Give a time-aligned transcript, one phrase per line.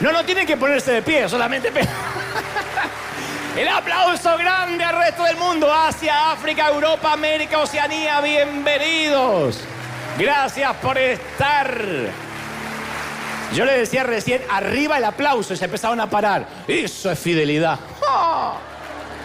[0.00, 1.70] No, no tienen que ponerse de pie, solamente...
[3.56, 9.58] El aplauso grande al resto del mundo, Asia, África, Europa, América, Oceanía, bienvenidos.
[10.18, 11.78] Gracias por estar.
[13.54, 16.46] Yo le decía recién, arriba el aplauso y se empezaron a parar.
[16.66, 17.78] Eso es fidelidad.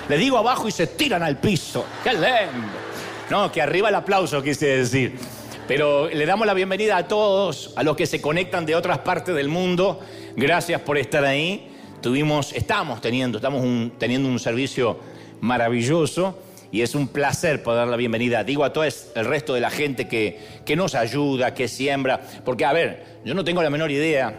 [0.10, 1.86] Le digo abajo y se tiran al piso.
[2.04, 2.78] ¡Qué lindo!
[3.30, 5.18] No, que arriba el aplauso quise decir.
[5.68, 9.36] Pero le damos la bienvenida a todos, a los que se conectan de otras partes
[9.36, 10.00] del mundo.
[10.38, 11.68] Gracias por estar ahí.
[12.02, 14.98] Tuvimos, estamos teniendo, estamos teniendo un servicio
[15.42, 16.40] maravilloso
[16.72, 19.70] y es un placer poder dar la bienvenida, digo a todo el resto de la
[19.70, 23.92] gente que, que nos ayuda, que siembra, porque a ver, yo no tengo la menor
[23.92, 24.36] idea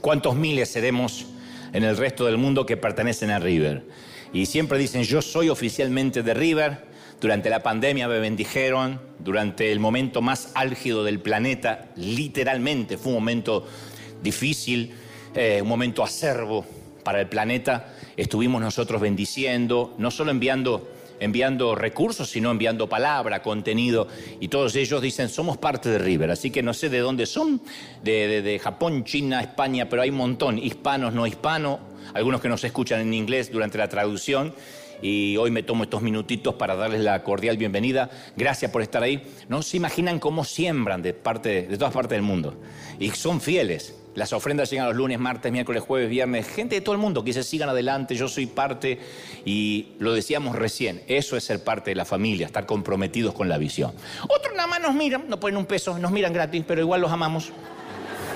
[0.00, 1.26] cuántos miles seremos
[1.72, 3.84] en el resto del mundo que pertenecen a River.
[4.32, 9.80] Y siempre dicen, yo soy oficialmente de River, durante la pandemia me bendijeron, durante el
[9.80, 13.66] momento más álgido del planeta, literalmente fue un momento
[14.22, 14.92] difícil,
[15.34, 16.66] eh, un momento acervo
[17.02, 24.08] para el planeta, estuvimos nosotros bendiciendo, no solo enviando enviando recursos, sino enviando palabra, contenido.
[24.40, 26.30] Y todos ellos dicen, somos parte de River.
[26.32, 27.62] Así que no sé de dónde son,
[28.02, 31.78] de, de Japón, China, España, pero hay un montón, hispanos, no hispanos,
[32.14, 34.54] algunos que nos escuchan en inglés durante la traducción
[35.04, 38.10] y hoy me tomo estos minutitos para darles la cordial bienvenida.
[38.38, 39.22] Gracias por estar ahí.
[39.50, 42.54] No se imaginan cómo siembran de, parte, de todas partes del mundo
[42.98, 43.94] y son fieles.
[44.14, 46.48] Las ofrendas llegan los lunes, martes, miércoles, jueves, viernes.
[46.48, 48.14] Gente de todo el mundo que se sigan adelante.
[48.14, 48.98] Yo soy parte
[49.44, 51.02] y lo decíamos recién.
[51.06, 53.92] Eso es ser parte de la familia, estar comprometidos con la visión.
[54.22, 57.12] Otros nada más nos miran, no ponen un peso, nos miran gratis, pero igual los
[57.12, 57.52] amamos.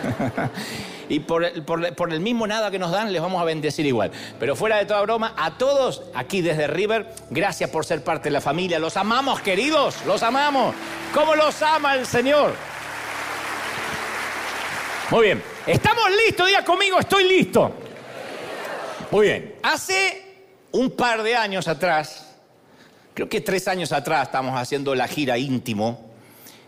[1.09, 4.11] y por el, mismo nada que nos dan, les vamos a bendecir igual.
[4.39, 8.33] Pero fuera de toda broma, a todos aquí desde River, gracias por ser parte de
[8.33, 8.79] la familia.
[8.79, 10.75] Los amamos, queridos, los amamos.
[11.15, 12.55] ¿Cómo los ama el Señor?
[15.11, 17.73] Muy bien, estamos listos, diga conmigo, estoy listo.
[19.11, 22.37] Muy bien, hace un par de años atrás,
[23.15, 26.11] creo que tres años atrás, estamos haciendo la gira íntimo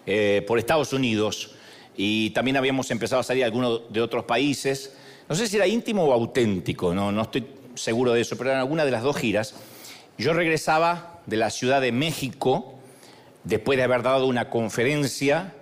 [0.06, 1.54] eh, por Estados Unidos
[2.03, 4.94] y también habíamos empezado a salir algunos de otros países.
[5.28, 8.56] No sé si era íntimo o auténtico, no, no estoy seguro de eso, pero en
[8.56, 9.55] alguna de las dos giras.
[10.16, 12.72] Yo regresaba de la Ciudad de México
[13.44, 15.53] después de haber dado una conferencia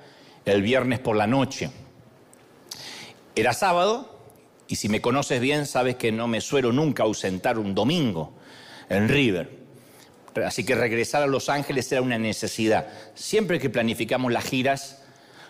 [0.44, 1.70] el viernes por la noche.
[3.34, 4.20] Era sábado
[4.68, 8.32] y si me conoces bien sabes que no me suelo nunca ausentar un domingo
[8.88, 9.58] en River.
[10.46, 12.86] Así que regresar a Los Ángeles era una necesidad.
[13.16, 15.02] Siempre que planificamos las giras,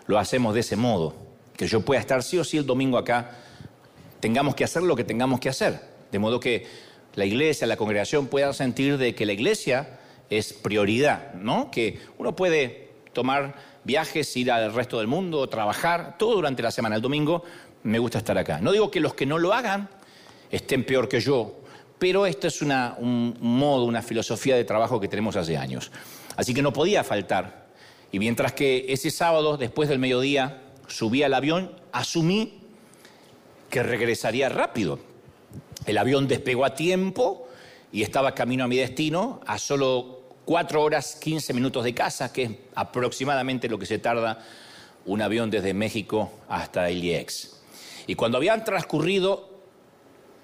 [0.09, 1.15] lo hacemos de ese modo,
[1.57, 3.31] que yo pueda estar sí o sí el domingo acá,
[4.19, 5.81] tengamos que hacer lo que tengamos que hacer,
[6.11, 6.67] de modo que
[7.15, 9.99] la iglesia, la congregación pueda sentir de que la iglesia
[10.31, 11.71] es prioridad, ¿no?
[11.71, 13.55] Que uno puede tomar
[13.85, 16.97] viajes, ir al resto del mundo, trabajar, todo durante la semana.
[16.97, 17.43] El domingo
[17.83, 18.61] me gusta estar acá.
[18.61, 19.89] No digo que los que no lo hagan
[20.51, 21.61] estén peor que yo,
[21.99, 25.91] pero esto es un modo, una filosofía de trabajo que tenemos hace años.
[26.37, 27.68] Así que no podía faltar
[28.11, 32.61] y mientras que ese sábado, después del mediodía, subí al avión, asumí
[33.71, 34.99] que regresaría rápido.
[35.87, 37.49] El avión despegó a tiempo
[37.93, 42.43] y estaba camino a mi destino a solo 4 horas 15 minutos de casa, que
[42.45, 44.45] es aproximadamente lo que se tarda
[45.05, 47.61] un avión desde México hasta el IEX.
[48.07, 49.61] Y cuando habían transcurrido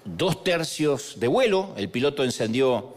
[0.03, 2.93] dos tercios de vuelo, el piloto encendió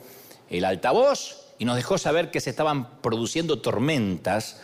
[0.51, 4.61] el altavoz y nos dejó saber que se estaban produciendo tormentas,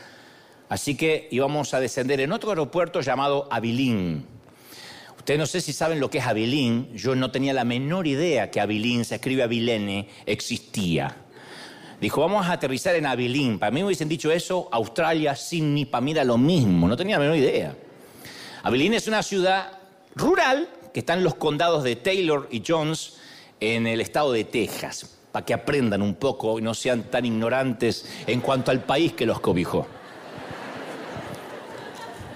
[0.69, 4.27] así que íbamos a descender en otro aeropuerto llamado Abilín.
[5.19, 8.51] Ustedes no sé si saben lo que es Abilín, yo no tenía la menor idea
[8.51, 11.17] que Abilín, se escribe Abilene, existía.
[12.01, 13.59] Dijo, vamos a aterrizar en Abilín.
[13.59, 17.17] Para mí me hubiesen dicho eso, Australia, Sydney, para mí era lo mismo, no tenía
[17.17, 17.75] la menor idea.
[18.63, 19.79] Abilín es una ciudad
[20.15, 23.15] rural que está en los condados de Taylor y Jones
[23.61, 28.07] en el estado de Texas para que aprendan un poco y no sean tan ignorantes
[28.25, 29.85] en cuanto al país que los cobijó.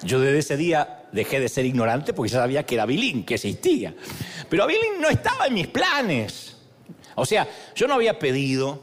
[0.02, 3.36] Yo desde ese día dejé de ser ignorante porque ya sabía que era Bilín, que
[3.36, 3.94] existía.
[4.48, 6.56] Pero Bilín no estaba en mis planes.
[7.14, 7.46] O sea,
[7.76, 8.82] yo no había pedido,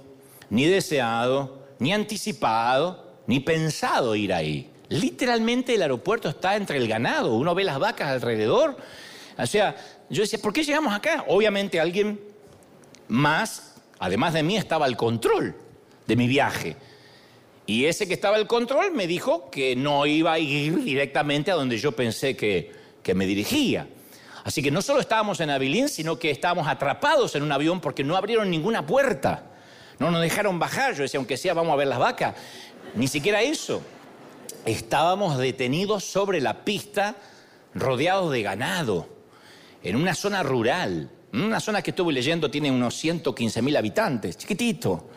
[0.49, 4.71] ni deseado, ni anticipado, ni pensado ir ahí.
[4.87, 8.77] Literalmente el aeropuerto está entre el ganado, uno ve las vacas alrededor.
[9.37, 9.75] O sea,
[10.09, 11.25] yo decía, ¿por qué llegamos acá?
[11.27, 12.17] Obviamente alguien
[13.09, 13.74] más
[14.05, 15.55] Además de mí estaba el control
[16.05, 16.77] de mi viaje.
[17.65, 21.55] Y ese que estaba el control me dijo que no iba a ir directamente a
[21.55, 22.71] donde yo pensé que,
[23.01, 23.87] que me dirigía.
[24.43, 28.03] Así que no solo estábamos en Abilín, sino que estábamos atrapados en un avión porque
[28.03, 29.45] no abrieron ninguna puerta.
[29.97, 30.93] No nos dejaron bajar.
[30.93, 32.35] Yo decía, aunque sea, vamos a ver las vacas.
[32.93, 33.81] Ni siquiera eso.
[34.67, 37.15] Estábamos detenidos sobre la pista
[37.73, 39.09] rodeados de ganado,
[39.81, 41.09] en una zona rural,
[41.43, 45.09] una zona que estuve leyendo tiene unos 115 mil habitantes, chiquitito.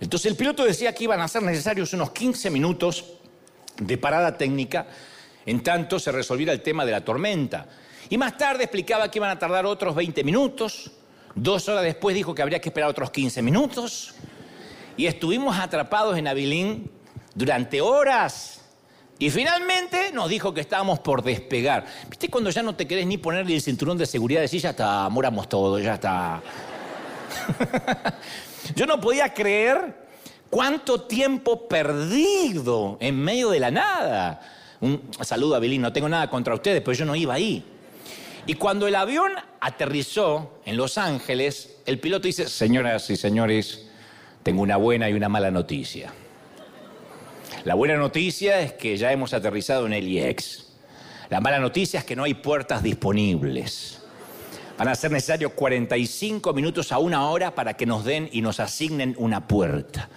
[0.00, 3.04] Entonces el piloto decía que iban a ser necesarios unos 15 minutos
[3.78, 4.86] de parada técnica
[5.46, 7.66] en tanto se resolviera el tema de la tormenta.
[8.10, 10.90] Y más tarde explicaba que iban a tardar otros 20 minutos.
[11.34, 14.14] Dos horas después dijo que habría que esperar otros 15 minutos.
[14.96, 16.90] Y estuvimos atrapados en Abilín
[17.34, 18.55] durante horas.
[19.18, 21.86] Y finalmente nos dijo que estábamos por despegar.
[22.08, 24.42] ¿Viste cuando ya no te querés ni ponerle el cinturón de seguridad?
[24.42, 26.42] Decís, ya está, moramos todos, ya está.
[28.74, 30.06] Yo no podía creer
[30.50, 34.40] cuánto tiempo perdido en medio de la nada.
[34.80, 37.64] Un saludo a Billy, no tengo nada contra ustedes, pero yo no iba ahí.
[38.46, 43.86] Y cuando el avión aterrizó en Los Ángeles, el piloto dice, señoras y señores,
[44.42, 46.12] tengo una buena y una mala noticia.
[47.66, 50.68] La buena noticia es que ya hemos aterrizado en el IEX.
[51.30, 54.00] La mala noticia es que no hay puertas disponibles.
[54.78, 58.60] Van a ser necesarios 45 minutos a una hora para que nos den y nos
[58.60, 60.08] asignen una puerta.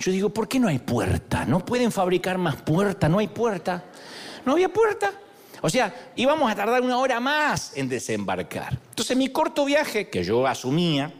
[0.00, 1.44] Yo digo, ¿por qué no hay puerta?
[1.44, 3.08] ¿No pueden fabricar más puerta?
[3.08, 3.84] ¿No hay puerta?
[4.44, 5.12] ¿No había puerta?
[5.62, 8.80] O sea, íbamos a tardar una hora más en desembarcar.
[8.88, 11.12] Entonces mi corto viaje, que yo asumía,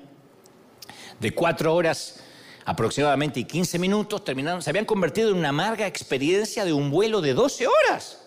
[1.21, 2.24] de cuatro horas
[2.65, 7.21] aproximadamente y 15 minutos, terminaron, se habían convertido en una amarga experiencia de un vuelo
[7.21, 8.21] de 12 horas.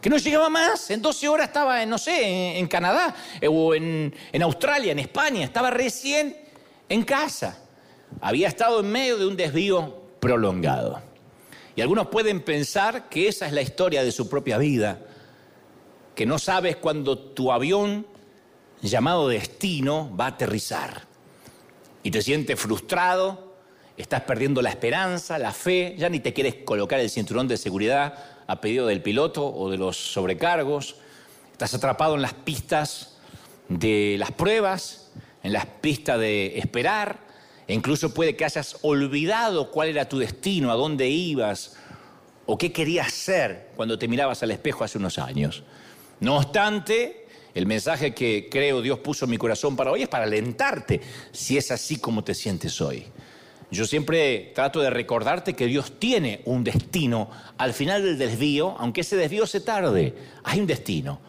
[0.00, 0.90] Que no llegaba más.
[0.90, 5.44] En 12 horas estaba, no sé, en, Canadá eh, o en, en Australia, en España.
[5.44, 6.36] Estaba recién
[6.88, 7.58] en casa
[8.20, 11.00] había estado en medio de un desvío prolongado.
[11.76, 15.00] Y algunos pueden pensar que esa es la historia de su propia vida,
[16.14, 18.06] que no sabes cuándo tu avión
[18.82, 21.06] llamado destino va a aterrizar.
[22.02, 23.49] Y te sientes frustrado,
[24.00, 28.14] estás perdiendo la esperanza, la fe, ya ni te quieres colocar el cinturón de seguridad
[28.46, 30.96] a pedido del piloto o de los sobrecargos,
[31.52, 33.18] estás atrapado en las pistas
[33.68, 35.10] de las pruebas,
[35.42, 37.20] en las pistas de esperar,
[37.68, 41.76] e incluso puede que hayas olvidado cuál era tu destino, a dónde ibas
[42.46, 45.62] o qué querías ser cuando te mirabas al espejo hace unos años.
[46.18, 50.24] No obstante, el mensaje que creo Dios puso en mi corazón para hoy es para
[50.24, 51.00] alentarte,
[51.30, 53.06] si es así como te sientes hoy.
[53.70, 59.02] Yo siempre trato de recordarte que Dios tiene un destino al final del desvío, aunque
[59.02, 60.14] ese desvío se tarde.
[60.42, 61.20] Hay un destino.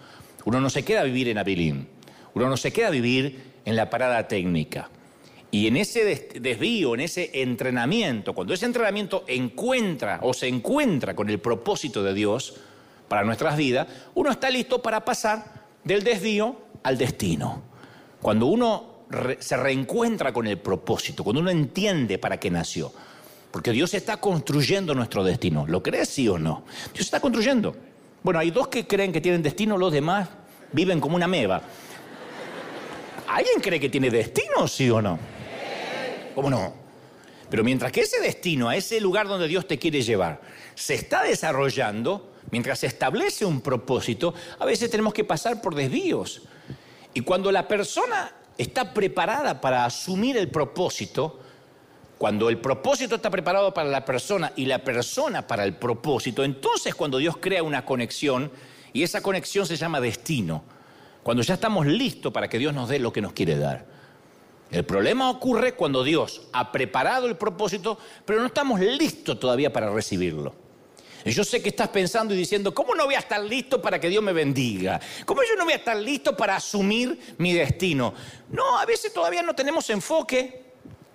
[0.46, 1.88] Uno no se queda a vivir en Abilín,
[2.34, 4.90] uno no se queda a vivir en la parada técnica.
[5.52, 11.30] Y en ese desvío, en ese entrenamiento, cuando ese entrenamiento encuentra o se encuentra con
[11.30, 12.56] el propósito de Dios
[13.08, 17.62] para nuestras vidas, uno está listo para pasar del desvío al destino.
[18.22, 18.91] Cuando uno
[19.40, 22.92] se reencuentra con el propósito, cuando uno entiende para qué nació.
[23.52, 25.66] Porque Dios está construyendo nuestro destino.
[25.68, 26.64] ¿Lo crees sí o no?
[26.94, 27.76] Dios está construyendo.
[28.24, 30.30] Bueno, hay dos que creen que tienen destino, los demás
[30.72, 31.62] viven como una meba.
[33.28, 35.20] ¿Alguien cree que tiene destino, sí o no?
[36.36, 36.74] ¿Cómo no?
[37.50, 40.42] Pero mientras que ese destino, a ese lugar donde Dios te quiere llevar,
[40.74, 46.44] se está desarrollando, mientras se establece un propósito, a veces tenemos que pasar por desvíos.
[47.14, 48.32] Y cuando la persona
[48.62, 51.40] está preparada para asumir el propósito,
[52.18, 56.94] cuando el propósito está preparado para la persona y la persona para el propósito, entonces
[56.94, 58.52] cuando Dios crea una conexión,
[58.94, 60.64] y esa conexión se llama destino,
[61.24, 63.86] cuando ya estamos listos para que Dios nos dé lo que nos quiere dar.
[64.70, 69.90] El problema ocurre cuando Dios ha preparado el propósito, pero no estamos listos todavía para
[69.90, 70.54] recibirlo.
[71.26, 74.10] Yo sé que estás pensando y diciendo, ¿cómo no voy a estar listo para que
[74.10, 75.00] Dios me bendiga?
[75.26, 78.14] ¿Cómo yo no voy a estar listo para asumir mi destino?
[78.50, 80.64] No, a veces todavía no tenemos enfoque,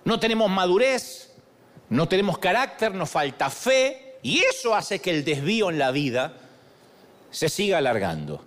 [0.05, 1.33] no tenemos madurez,
[1.89, 6.33] no tenemos carácter, nos falta fe, y eso hace que el desvío en la vida
[7.29, 8.43] se siga alargando.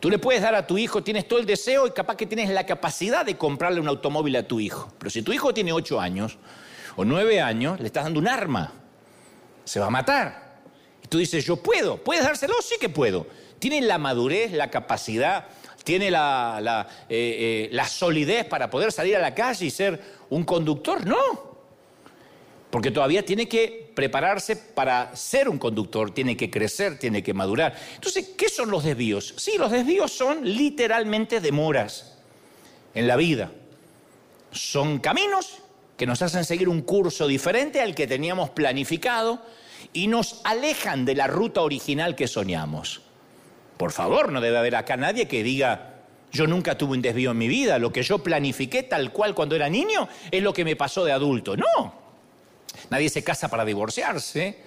[0.00, 2.50] Tú le puedes dar a tu hijo, tienes todo el deseo y capaz que tienes
[2.50, 4.92] la capacidad de comprarle un automóvil a tu hijo.
[4.98, 6.36] Pero si tu hijo tiene ocho años
[6.96, 8.72] o nueve años, le estás dando un arma.
[9.64, 10.43] Se va a matar.
[11.04, 11.98] Y tú dices, yo puedo.
[11.98, 12.54] ¿Puedes dárselo?
[12.62, 13.26] Sí que puedo.
[13.58, 15.46] Tiene la madurez, la capacidad,
[15.84, 20.44] tiene la, eh, eh, la solidez para poder salir a la calle y ser un
[20.44, 21.06] conductor.
[21.06, 21.54] No
[22.74, 27.78] porque todavía tiene que prepararse para ser un conductor, tiene que crecer, tiene que madurar.
[27.94, 29.32] Entonces, ¿qué son los desvíos?
[29.36, 32.18] Sí, los desvíos son literalmente demoras
[32.92, 33.52] en la vida.
[34.50, 35.58] Son caminos
[35.96, 39.40] que nos hacen seguir un curso diferente al que teníamos planificado
[39.92, 43.02] y nos alejan de la ruta original que soñamos.
[43.76, 47.38] Por favor, no debe haber acá nadie que diga, yo nunca tuve un desvío en
[47.38, 50.76] mi vida, lo que yo planifiqué tal cual cuando era niño es lo que me
[50.76, 51.56] pasó de adulto.
[51.56, 52.04] No,
[52.90, 54.58] Nadie se casa para divorciarse,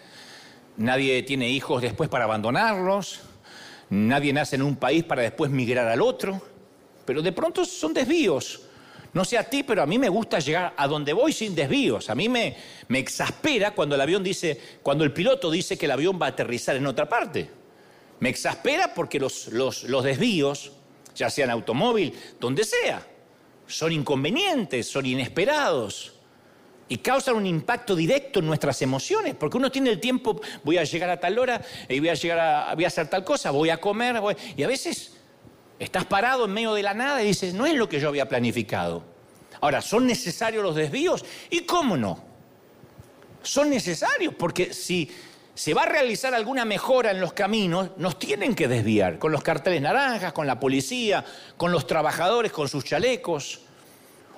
[0.78, 3.22] nadie tiene hijos después para abandonarlos,
[3.90, 6.42] Nadie nace en un país para después migrar al otro.
[7.06, 8.62] Pero de pronto son desvíos.
[9.18, 12.12] No sé a ti, pero a mí me gusta llegar a donde voy sin desvíos.
[12.12, 12.56] A mí me,
[12.88, 16.30] me exaspera cuando el avión dice, cuando el piloto dice que el avión va a
[16.30, 17.50] aterrizar en otra parte.
[18.20, 20.72] Me exaspera porque los, los, los desvíos,
[21.16, 23.08] ya sean automóvil, donde sea,
[23.66, 26.14] son inconvenientes, son inesperados
[26.88, 30.84] y causan un impacto directo en nuestras emociones, porque uno tiene el tiempo, voy a
[30.84, 31.60] llegar a tal hora,
[31.90, 34.22] y voy a llegar a, voy a hacer tal cosa, voy a comer,
[34.56, 35.17] y a veces
[35.80, 38.28] estás parado en medio de la nada y dices, no es lo que yo había
[38.28, 39.04] planificado.
[39.62, 41.26] Ahora, ¿son necesarios los desvíos?
[41.50, 42.24] ¿Y cómo no?
[43.42, 45.10] Son necesarios, porque si
[45.56, 49.42] se va a realizar alguna mejora en los caminos, nos tienen que desviar, con los
[49.42, 51.26] carteles naranjas, con la policía,
[51.58, 53.62] con los trabajadores, con sus chalecos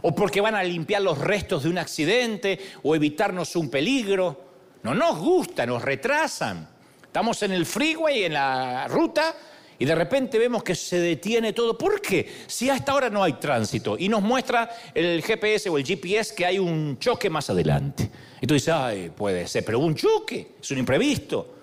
[0.01, 4.45] o porque van a limpiar los restos de un accidente o evitarnos un peligro.
[4.83, 6.69] No nos gusta, nos retrasan.
[7.03, 9.35] Estamos en el freeway, en la ruta,
[9.79, 11.77] y de repente vemos que se detiene todo.
[11.77, 12.29] ¿Por qué?
[12.47, 16.45] Si hasta ahora no hay tránsito y nos muestra el GPS o el GPS que
[16.45, 18.11] hay un choque más adelante.
[18.41, 21.55] Y tú dices, ay, puede ser, pero un choque, es un imprevisto.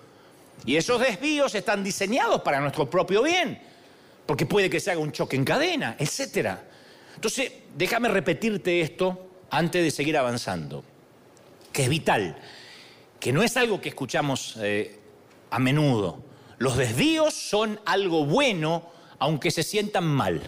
[0.65, 3.59] Y esos desvíos están diseñados para nuestro propio bien,
[4.25, 6.65] porque puede que se haga un choque en cadena, etcétera.
[7.13, 10.83] Entonces, déjame repetirte esto antes de seguir avanzando,
[11.71, 12.35] que es vital,
[13.19, 14.99] que no es algo que escuchamos eh,
[15.51, 16.26] a menudo.
[16.57, 20.41] Los desvíos son algo bueno, aunque se sientan mal.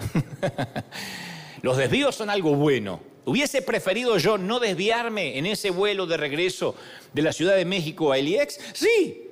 [1.62, 3.02] Los desvíos son algo bueno.
[3.26, 6.76] ¿Hubiese preferido yo no desviarme en ese vuelo de regreso
[7.14, 8.60] de la Ciudad de México a Eliex?
[8.74, 9.30] Sí.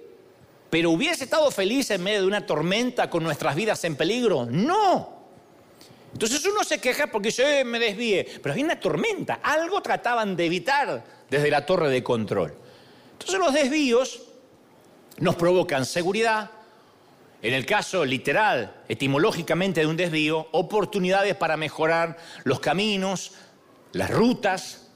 [0.70, 4.46] ¿Pero hubiese estado feliz en medio de una tormenta con nuestras vidas en peligro?
[4.46, 5.18] No.
[6.14, 10.36] Entonces uno se queja porque dice, eh, me desvíe, pero había una tormenta, algo trataban
[10.36, 12.54] de evitar desde la torre de control.
[13.14, 14.22] Entonces los desvíos
[15.20, 16.52] nos provocan seguridad,
[17.42, 23.34] en el caso literal, etimológicamente de un desvío, oportunidades para mejorar los caminos,
[23.92, 24.90] las rutas,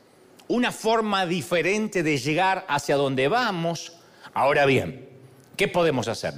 [0.48, 3.94] una forma diferente de llegar hacia donde vamos.
[4.34, 5.10] Ahora bien,
[5.56, 6.34] ¿qué podemos hacer?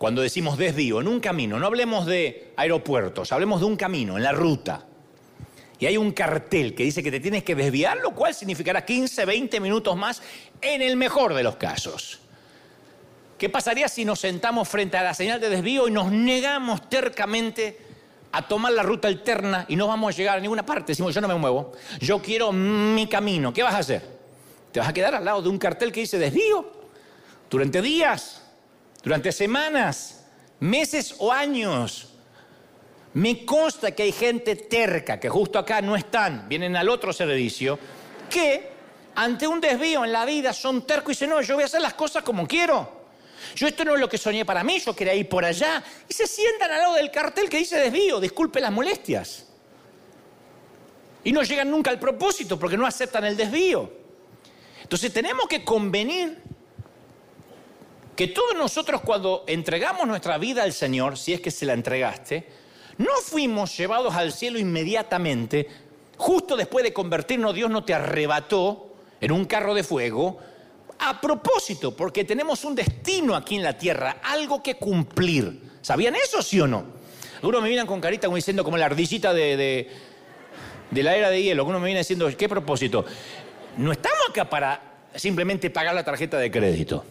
[0.00, 4.22] cuando decimos desvío, en un camino, no hablemos de aeropuertos, hablemos de un camino, en
[4.22, 4.86] la ruta.
[5.78, 9.26] Y hay un cartel que dice que te tienes que desviar, lo cual significará 15,
[9.26, 10.22] 20 minutos más
[10.62, 12.20] en el mejor de los casos.
[13.40, 17.78] ¿Qué pasaría si nos sentamos frente a la señal de desvío y nos negamos tercamente
[18.32, 20.92] a tomar la ruta alterna y no vamos a llegar a ninguna parte?
[20.92, 23.50] Decimos, yo no me muevo, yo quiero mi camino.
[23.50, 24.02] ¿Qué vas a hacer?
[24.70, 26.70] ¿Te vas a quedar al lado de un cartel que dice desvío?
[27.48, 28.42] Durante días,
[29.02, 30.22] durante semanas,
[30.58, 32.12] meses o años.
[33.14, 37.78] Me consta que hay gente terca, que justo acá no están, vienen al otro servicio,
[38.28, 38.70] que
[39.14, 41.80] ante un desvío en la vida son tercos y dicen, no, yo voy a hacer
[41.80, 42.99] las cosas como quiero.
[43.54, 45.82] Yo esto no es lo que soñé para mí, yo quería ir por allá.
[46.08, 49.46] Y se sientan al lado del cartel que dice desvío, disculpe las molestias.
[51.24, 53.90] Y no llegan nunca al propósito porque no aceptan el desvío.
[54.82, 56.38] Entonces tenemos que convenir
[58.16, 62.46] que todos nosotros cuando entregamos nuestra vida al Señor, si es que se la entregaste,
[62.98, 65.66] no fuimos llevados al cielo inmediatamente,
[66.18, 70.38] justo después de convertirnos, Dios no te arrebató en un carro de fuego,
[71.00, 75.70] a propósito, porque tenemos un destino aquí en la tierra, algo que cumplir.
[75.80, 76.84] ¿Sabían eso, sí o no?
[77.36, 79.88] Algunos me vienen con carita como diciendo, como la ardillita de,
[80.90, 83.04] de la era de hielo, algunos me vienen diciendo, ¿qué propósito?
[83.78, 84.82] No estamos acá para
[85.14, 87.04] simplemente pagar la tarjeta de crédito.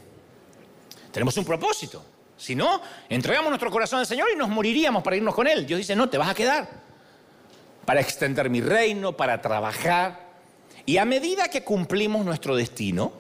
[1.12, 2.06] Tenemos un propósito.
[2.38, 5.66] Si no, entregamos nuestro corazón al Señor y nos moriríamos para irnos con Él.
[5.66, 6.70] Dios dice, no, te vas a quedar.
[7.86, 10.30] Para extender mi reino, para trabajar.
[10.86, 13.12] Y a medida que cumplimos nuestro destino,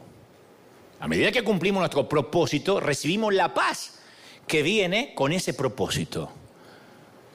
[1.00, 4.00] a medida que cumplimos nuestro propósito, recibimos la paz
[4.48, 6.29] que viene con ese propósito.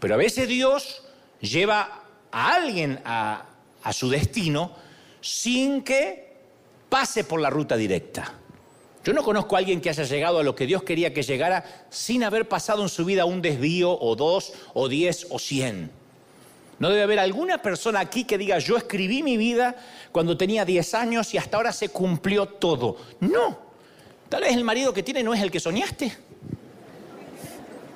[0.00, 1.02] Pero a veces Dios
[1.40, 3.47] lleva a alguien a,
[3.92, 4.73] su destino
[5.21, 6.35] sin que
[6.88, 8.35] pase por la ruta directa.
[9.02, 11.87] Yo no conozco a alguien que haya llegado a lo que Dios quería que llegara
[11.90, 15.90] sin haber pasado en su vida un desvío o dos o diez o cien.
[16.78, 19.76] No debe haber alguna persona aquí que diga, yo escribí mi vida
[20.12, 22.97] cuando tenía diez años y hasta ahora se cumplió todo.
[23.21, 23.59] No.
[24.28, 26.16] Tal vez el marido que tiene no es el que soñaste.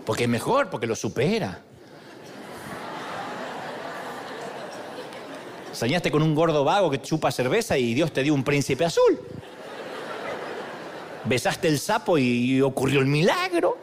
[0.05, 1.61] Porque es mejor, porque lo supera.
[5.73, 9.19] Soñaste con un gordo vago que chupa cerveza y Dios te dio un príncipe azul
[11.29, 13.79] besaste el sapo y ocurrió el milagro.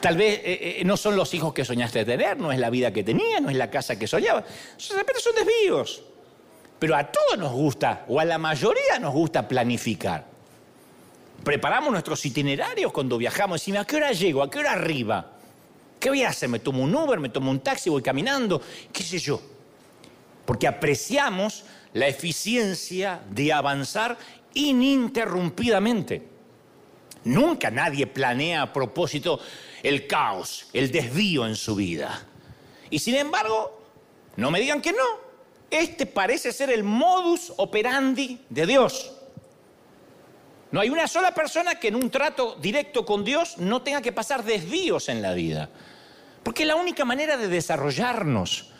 [0.00, 2.92] Tal vez eh, eh, no son los hijos que soñaste tener, no es la vida
[2.92, 4.40] que tenía, no es la casa que soñaba.
[4.40, 6.02] De repente son desvíos.
[6.78, 10.24] Pero a todos nos gusta, o a la mayoría nos gusta planificar.
[11.44, 13.60] Preparamos nuestros itinerarios cuando viajamos.
[13.60, 14.42] Decimos, ¿a qué hora llego?
[14.42, 15.32] ¿A qué hora arriba?
[15.98, 16.48] ¿Qué voy a hacer?
[16.48, 17.20] ¿Me tomo un Uber?
[17.20, 17.90] ¿Me tomo un taxi?
[17.90, 18.62] ¿Voy caminando?
[18.90, 19.40] ¿Qué sé yo?
[20.46, 24.16] Porque apreciamos la eficiencia de avanzar
[24.54, 26.29] ininterrumpidamente.
[27.24, 29.40] Nunca nadie planea a propósito
[29.82, 32.26] el caos, el desvío en su vida.
[32.88, 33.82] Y sin embargo,
[34.36, 35.30] no me digan que no.
[35.70, 39.12] Este parece ser el modus operandi de Dios.
[40.72, 44.12] No hay una sola persona que en un trato directo con Dios no tenga que
[44.12, 45.68] pasar desvíos en la vida.
[46.42, 48.70] Porque la única manera de desarrollarnos,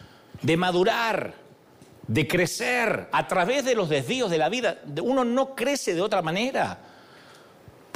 [0.40, 1.34] de madurar,
[2.06, 4.80] de crecer a través de los desvíos de la vida.
[5.02, 6.78] Uno no crece de otra manera.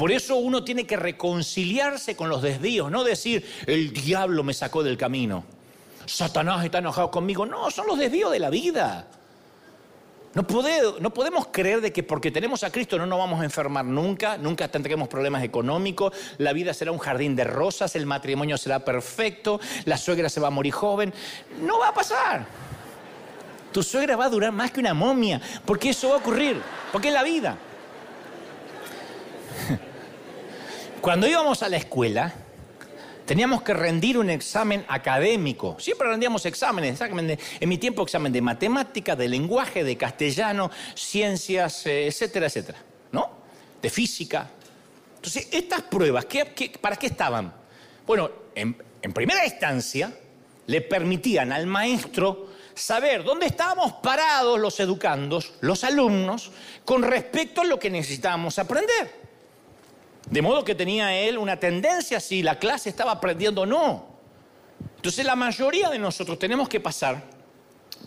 [0.05, 4.83] Por eso uno tiene que reconciliarse con los desvíos, no decir, el diablo me sacó
[4.83, 5.45] del camino,
[6.05, 7.47] Satanás está enojado conmigo.
[7.47, 9.09] No, son los desvíos de la vida.
[10.35, 14.37] No, podemos creer de que porque tenemos a Cristo no nos vamos a enfermar nunca,
[14.37, 19.59] nunca tendremos problemas económicos, la vida será un jardín de rosas, el matrimonio será perfecto,
[19.87, 21.15] la suegra se va a morir joven.
[21.63, 22.45] No va a pasar.
[23.73, 26.61] Tu suegra va a durar más que una momia, porque eso va a ocurrir,
[26.93, 27.57] porque es la vida.
[31.05, 32.33] Cuando íbamos a la escuela,
[33.27, 35.77] teníamos que rendir un examen académico.
[35.79, 42.07] Siempre rendíamos exámenes, en mi tiempo examen de matemática, de lenguaje, de castellano, ciencias, eh,
[42.07, 42.79] etcétera, etcétera,
[43.13, 43.33] ¿no?
[43.83, 44.49] De física.
[45.17, 46.25] Entonces, estas pruebas,
[46.81, 47.53] para qué estaban?
[48.07, 50.11] Bueno, en, en primera instancia,
[50.67, 56.51] le permitían al maestro saber dónde estábamos parados los educandos, los alumnos,
[56.87, 59.24] con respecto a lo que necesitábamos aprender.
[60.31, 64.07] De modo que tenía él una tendencia si la clase estaba aprendiendo o no.
[64.97, 67.23] Entonces la mayoría de nosotros tenemos que pasar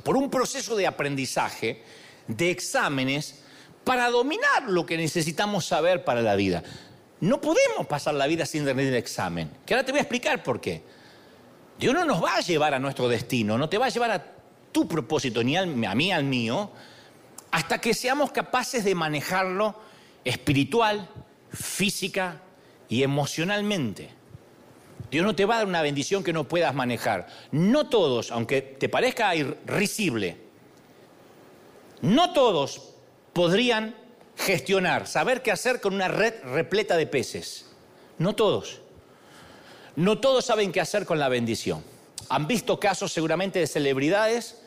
[0.04, 1.84] por un proceso de aprendizaje,
[2.28, 3.44] de exámenes,
[3.84, 6.63] para dominar lo que necesitamos saber para la vida.
[7.20, 9.50] No podemos pasar la vida sin rendir el examen.
[9.65, 10.84] Que ahora te voy a explicar por qué.
[11.80, 14.26] Dios no nos va a llevar a nuestro destino, no te va a llevar a
[14.72, 16.72] tu propósito, ni a mí, al mío,
[17.52, 19.76] hasta que seamos capaces de manejarlo
[20.24, 21.10] espiritual,
[21.58, 22.41] física
[22.88, 24.10] y emocionalmente.
[25.10, 27.28] Dios no te va a dar una bendición que no puedas manejar.
[27.52, 30.38] No todos, aunque te parezca irrisible,
[32.02, 32.93] no todos
[33.34, 33.96] podrían
[34.36, 37.65] gestionar, saber qué hacer con una red repleta de peces.
[38.17, 38.82] No todos.
[39.96, 41.84] No todos saben qué hacer con la bendición.
[42.30, 44.62] Han visto casos seguramente de celebridades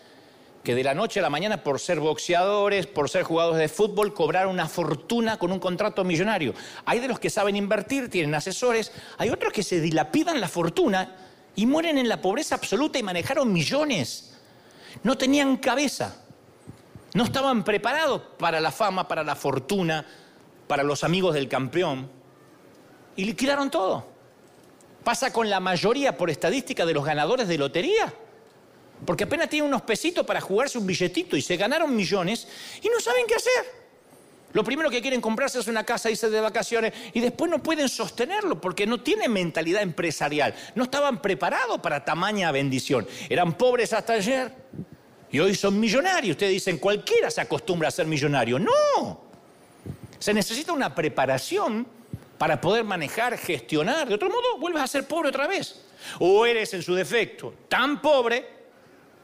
[0.63, 4.13] que de la noche a la mañana por ser boxeadores, por ser jugadores de fútbol,
[4.13, 6.55] cobraron una fortuna con un contrato millonario.
[6.85, 11.17] Hay de los que saben invertir, tienen asesores, hay otros que se dilapidan la fortuna
[11.57, 14.39] y mueren en la pobreza absoluta y manejaron millones.
[15.03, 16.23] No tenían cabeza,
[17.15, 20.07] no estaban preparados para la fama, para la fortuna,
[20.67, 22.11] para los amigos del campeón
[23.17, 24.07] y liquidaron todo.
[25.03, 28.13] Pasa con la mayoría por estadística de los ganadores de lotería.
[29.05, 32.47] Porque apenas tienen unos pesitos para jugarse un billetito y se ganaron millones
[32.83, 33.81] y no saben qué hacer.
[34.53, 37.89] Lo primero que quieren comprarse es una casa, irse de vacaciones y después no pueden
[37.89, 40.55] sostenerlo porque no tienen mentalidad empresarial.
[40.75, 43.07] No estaban preparados para tamaña bendición.
[43.29, 44.53] Eran pobres hasta ayer
[45.31, 46.35] y hoy son millonarios.
[46.35, 48.59] Ustedes dicen, cualquiera se acostumbra a ser millonario.
[48.59, 49.21] No.
[50.19, 51.87] Se necesita una preparación
[52.37, 54.09] para poder manejar, gestionar.
[54.09, 55.83] De otro modo, vuelves a ser pobre otra vez.
[56.19, 58.60] O eres en su defecto tan pobre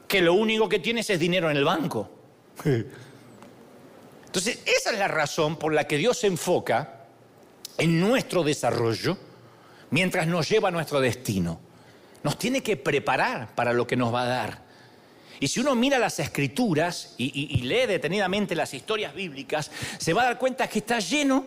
[0.07, 2.09] que lo único que tienes es dinero en el banco.
[4.25, 7.05] Entonces, esa es la razón por la que Dios se enfoca
[7.77, 9.17] en nuestro desarrollo
[9.89, 11.59] mientras nos lleva a nuestro destino.
[12.23, 14.67] Nos tiene que preparar para lo que nos va a dar.
[15.39, 20.25] Y si uno mira las escrituras y, lee detenidamente las historias bíblicas, se va a
[20.25, 21.45] dar cuenta que está lleno,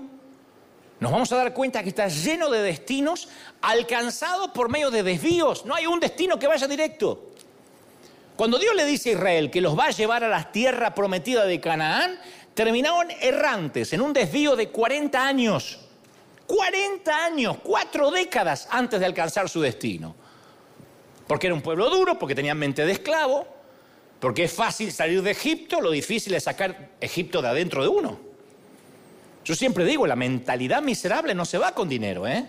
[1.01, 3.29] nos vamos a dar cuenta que está lleno de destinos
[3.63, 5.65] alcanzados por medio de desvíos.
[5.65, 7.30] No hay un destino que vaya directo.
[8.41, 11.45] Cuando Dios le dice a Israel que los va a llevar a la tierra prometida
[11.45, 12.19] de Canaán,
[12.55, 15.79] terminaron errantes en un desvío de 40 años.
[16.47, 20.17] 40 años, cuatro décadas antes de alcanzar su destino.
[21.27, 23.47] Porque era un pueblo duro, porque tenían mente de esclavo,
[24.19, 28.19] porque es fácil salir de Egipto, lo difícil es sacar Egipto de adentro de uno.
[29.45, 32.47] Yo siempre digo, la mentalidad miserable no se va con dinero, ¿eh?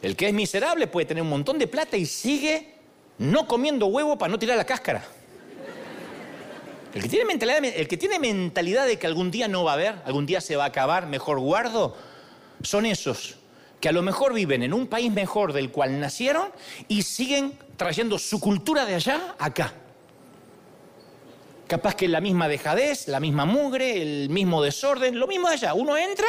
[0.00, 2.77] El que es miserable puede tener un montón de plata y sigue
[3.18, 5.04] no comiendo huevo para no tirar la cáscara.
[6.94, 7.08] El que,
[7.96, 10.68] tiene mentalidad, de que algún día no va a haber, algún día se va a
[10.68, 11.96] acabar, mejor guardo,
[12.62, 13.36] son esos
[13.80, 16.48] que a lo mejor viven en un país mejor del cual nacieron
[16.88, 19.72] y siguen trayendo su cultura de allá acá.
[21.68, 25.74] Capaz que la misma dejadez, la misma mugre, el mismo desorden, lo mismo allá.
[25.74, 26.26] Uno entra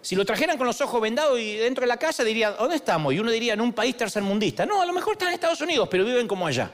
[0.00, 3.12] si lo trajeran con los ojos vendados y dentro de la casa diría, ¿dónde estamos?
[3.12, 4.64] Y uno diría, en un país tercermundista.
[4.64, 6.70] No, a lo mejor están en Estados Unidos, pero viven como allá.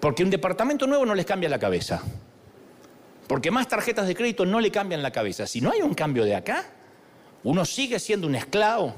[0.00, 2.02] Porque un departamento nuevo no les cambia la cabeza.
[3.26, 5.46] Porque más tarjetas de crédito no le cambian la cabeza.
[5.46, 6.64] Si no hay un cambio de acá,
[7.44, 8.94] uno sigue siendo un esclavo.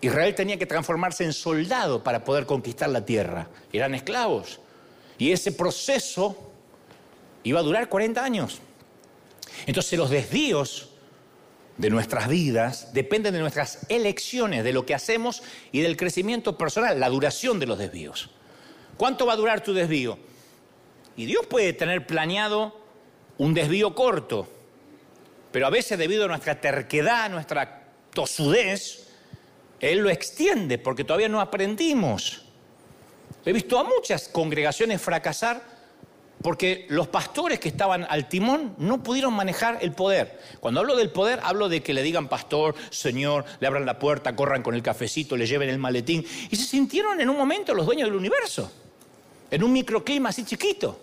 [0.00, 3.48] Israel tenía que transformarse en soldado para poder conquistar la tierra.
[3.72, 4.60] Eran esclavos.
[5.18, 6.50] Y ese proceso
[7.42, 8.60] iba a durar 40 años.
[9.66, 10.90] Entonces los desvíos
[11.76, 17.00] de nuestras vidas dependen de nuestras elecciones, de lo que hacemos y del crecimiento personal,
[17.00, 18.30] la duración de los desvíos.
[18.96, 20.18] ¿Cuánto va a durar tu desvío?
[21.16, 22.80] Y Dios puede tener planeado
[23.38, 24.48] un desvío corto,
[25.50, 29.08] pero a veces debido a nuestra terquedad, nuestra tosudez,
[29.80, 32.44] Él lo extiende porque todavía no aprendimos.
[33.44, 35.73] He visto a muchas congregaciones fracasar
[36.44, 40.38] porque los pastores que estaban al timón no pudieron manejar el poder.
[40.60, 44.36] Cuando hablo del poder, hablo de que le digan pastor, señor, le abran la puerta,
[44.36, 46.22] corran con el cafecito, le lleven el maletín.
[46.50, 48.70] Y se sintieron en un momento los dueños del universo,
[49.50, 51.00] en un microclima así chiquito.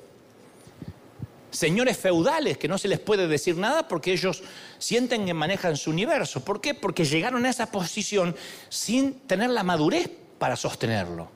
[1.49, 4.43] Señores feudales que no se les puede decir nada porque ellos
[4.77, 6.45] sienten que manejan su universo.
[6.45, 6.75] ¿Por qué?
[6.75, 8.35] Porque llegaron a esa posición
[8.69, 11.31] sin tener la madurez para sostenerlo.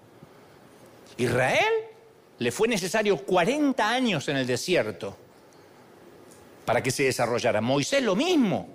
[1.18, 1.95] Israel
[2.40, 5.16] le fue necesario 40 años en el desierto
[6.66, 7.62] para que se desarrollara.
[7.62, 8.68] Moisés lo mismo.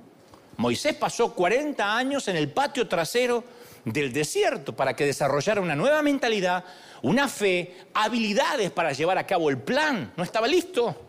[0.57, 3.45] Moisés pasó 40 años en el patio trasero
[3.85, 6.65] del desierto para que desarrollara una nueva mentalidad,
[7.03, 10.13] una fe, habilidades para llevar a cabo el plan.
[10.17, 11.07] No estaba listo.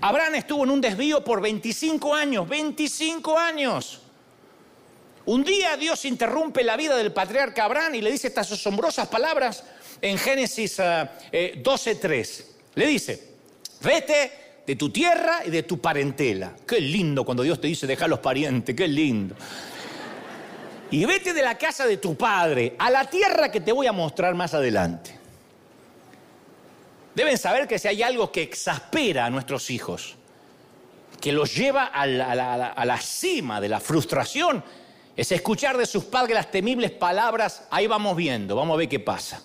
[0.00, 4.00] Abraham estuvo en un desvío por 25 años, 25 años.
[5.24, 9.62] Un día Dios interrumpe la vida del patriarca Abraham y le dice estas asombrosas palabras
[10.02, 12.40] en Génesis 12.3.
[12.40, 13.28] Eh, le dice,
[13.80, 14.32] vete
[14.66, 16.54] de tu tierra y de tu parentela.
[16.66, 19.36] Qué lindo cuando Dios te dice, deja a los parientes, qué lindo.
[20.90, 23.92] Y vete de la casa de tu padre a la tierra que te voy a
[23.92, 25.18] mostrar más adelante.
[27.14, 30.16] Deben saber que si hay algo que exaspera a nuestros hijos,
[31.20, 34.64] que los lleva a la cima de la frustración,
[35.14, 38.98] es escuchar de sus padres las temibles palabras, ahí vamos viendo, vamos a ver qué
[38.98, 39.42] pasa.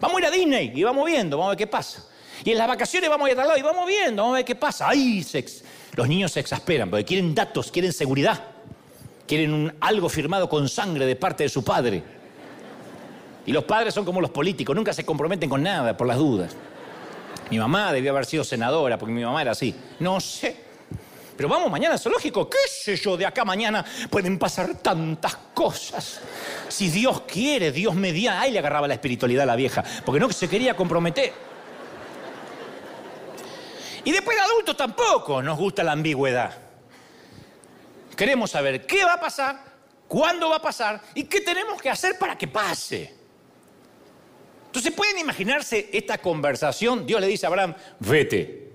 [0.00, 2.04] Vamos a ir a Disney y vamos viendo, vamos a ver qué pasa.
[2.44, 4.44] Y en las vacaciones vamos a ir a tal y vamos viendo, vamos a ver
[4.44, 4.88] qué pasa.
[4.88, 5.24] Ahí
[5.94, 8.40] los niños se exasperan porque quieren datos, quieren seguridad,
[9.26, 12.02] quieren algo firmado con sangre de parte de su padre.
[13.44, 16.54] Y los padres son como los políticos, nunca se comprometen con nada por las dudas.
[17.50, 19.74] Mi mamá debió haber sido senadora porque mi mamá era así.
[19.98, 20.67] No sé.
[21.38, 26.20] Pero vamos mañana al zoológico, qué sé yo, de acá mañana pueden pasar tantas cosas.
[26.66, 28.40] Si Dios quiere, Dios mediana.
[28.40, 31.32] Ahí le agarraba la espiritualidad a la vieja, porque no se quería comprometer.
[34.02, 36.58] Y después de adultos tampoco nos gusta la ambigüedad.
[38.16, 39.60] Queremos saber qué va a pasar,
[40.08, 43.14] cuándo va a pasar y qué tenemos que hacer para que pase.
[44.66, 47.06] Entonces, ¿pueden imaginarse esta conversación?
[47.06, 48.67] Dios le dice a Abraham, vete.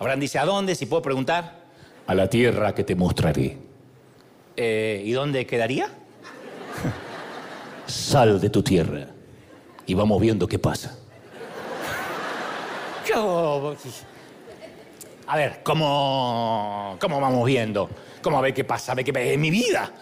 [0.00, 0.74] Abraham dice, ¿a dónde?
[0.74, 1.60] Si puedo preguntar.
[2.06, 3.58] A la tierra que te mostraré.
[4.56, 5.90] Eh, ¿Y dónde quedaría?
[7.86, 9.08] Sal de tu tierra
[9.84, 10.96] y vamos viendo qué pasa.
[15.26, 17.88] A ver, ¿cómo, ¿cómo vamos viendo?
[18.20, 18.90] ¿Cómo a ver qué pasa?
[18.92, 19.26] A ver qué pasa.
[19.26, 19.92] En mi vida.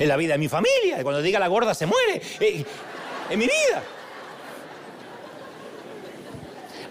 [0.00, 1.00] En la vida de mi familia.
[1.02, 2.20] Cuando diga la gorda se muere.
[2.40, 2.64] Eh,
[3.30, 3.82] en mi vida.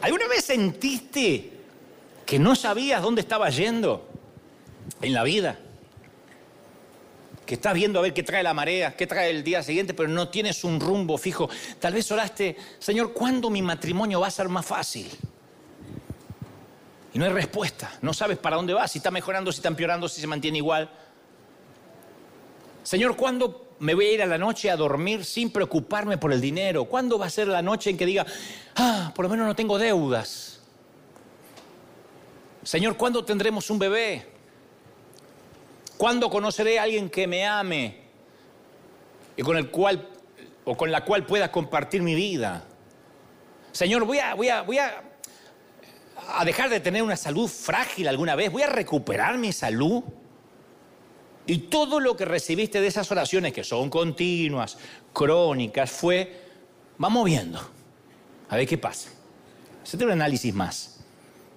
[0.01, 1.52] ¿Alguna vez sentiste
[2.25, 4.07] que no sabías dónde estabas yendo
[5.01, 5.59] en la vida,
[7.45, 10.09] que estás viendo a ver qué trae la marea, qué trae el día siguiente, pero
[10.09, 11.49] no tienes un rumbo fijo.
[11.79, 15.09] Tal vez oraste, Señor, ¿cuándo mi matrimonio va a ser más fácil?
[17.13, 20.07] Y no hay respuesta, no sabes para dónde va, si está mejorando, si está empeorando,
[20.07, 20.89] si se mantiene igual.
[22.81, 26.41] Señor, ¿cuándo me voy a ir a la noche a dormir sin preocuparme por el
[26.41, 26.85] dinero?
[26.85, 28.25] ¿Cuándo va a ser la noche en que diga,
[28.75, 30.52] ah, por lo menos no tengo deudas?
[32.63, 34.25] Señor, ¿cuándo tendremos un bebé?
[35.97, 37.97] ¿Cuándo conoceré a alguien que me ame
[39.35, 40.09] y con el cual
[40.65, 42.65] o con la cual pueda compartir mi vida?
[43.71, 45.03] Señor, voy a, voy a, voy a,
[46.29, 50.03] a dejar de tener una salud frágil alguna vez, voy a recuperar mi salud.
[51.45, 54.77] Y todo lo que recibiste de esas oraciones, que son continuas,
[55.11, 56.41] crónicas, fue,
[56.97, 57.59] vamos viendo,
[58.47, 59.09] a ver qué pasa.
[59.83, 60.99] Hacete un análisis más.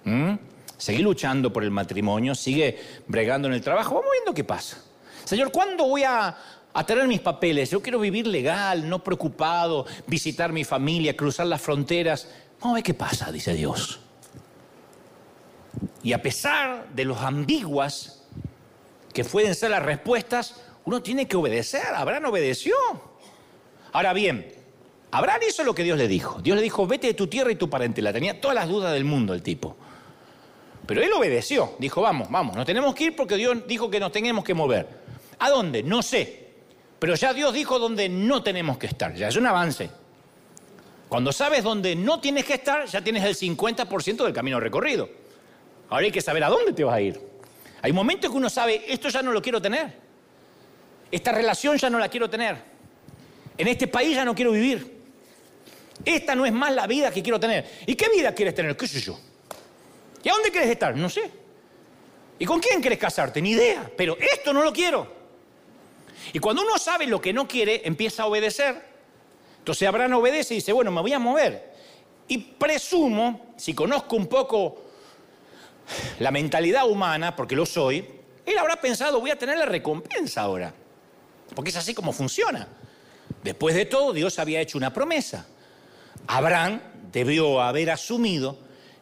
[0.03, 0.33] ¿Mm?
[0.77, 4.83] Sigue luchando por el matrimonio, sigue bregando en el trabajo, vamos viendo qué pasa.
[5.25, 6.37] Señor, ¿cuándo voy a,
[6.73, 7.69] a tener mis papeles?
[7.71, 12.29] Yo quiero vivir legal, no preocupado, visitar mi familia, cruzar las fronteras.
[12.59, 13.99] Vamos a ver qué pasa, dice Dios.
[16.03, 18.23] Y a pesar de los ambiguas
[19.13, 21.85] que pueden ser las respuestas, uno tiene que obedecer.
[21.95, 22.75] Abraham obedeció.
[23.91, 24.53] Ahora bien,
[25.11, 26.41] Abraham hizo lo que Dios le dijo.
[26.41, 28.13] Dios le dijo, vete de tu tierra y tu parentela.
[28.13, 29.75] Tenía todas las dudas del mundo el tipo.
[30.87, 31.75] Pero él obedeció.
[31.77, 34.87] Dijo, vamos, vamos, nos tenemos que ir porque Dios dijo que nos tenemos que mover.
[35.39, 35.83] ¿A dónde?
[35.83, 36.47] No sé.
[36.97, 39.13] Pero ya Dios dijo dónde no tenemos que estar.
[39.13, 39.89] Ya es un avance.
[41.09, 45.09] Cuando sabes dónde no tienes que estar, ya tienes el 50% del camino recorrido.
[45.89, 47.21] Ahora hay que saber a dónde te vas a ir.
[47.81, 49.93] Hay momentos que uno sabe, esto ya no lo quiero tener.
[51.11, 52.57] Esta relación ya no la quiero tener.
[53.57, 54.97] En este país ya no quiero vivir.
[56.03, 57.65] Esta no es más la vida que quiero tener.
[57.85, 58.75] ¿Y qué vida quieres tener?
[58.75, 59.17] ¿Qué sé yo?
[60.23, 60.95] ¿Y a dónde quieres estar?
[60.95, 61.31] No sé.
[62.39, 63.41] ¿Y con quién quieres casarte?
[63.41, 63.89] Ni idea.
[63.95, 65.15] Pero esto no lo quiero.
[66.33, 68.83] Y cuando uno sabe lo que no quiere, empieza a obedecer.
[69.59, 71.73] Entonces Abraham obedece y dice, bueno, me voy a mover.
[72.27, 74.83] Y presumo, si conozco un poco
[76.19, 78.05] la mentalidad humana, porque lo soy,
[78.45, 80.73] él habrá pensado, voy a tener la recompensa ahora.
[81.55, 82.67] Porque es así como funciona.
[83.43, 85.47] Después de todo, Dios había hecho una promesa.
[86.27, 88.57] Abraham debió haber asumido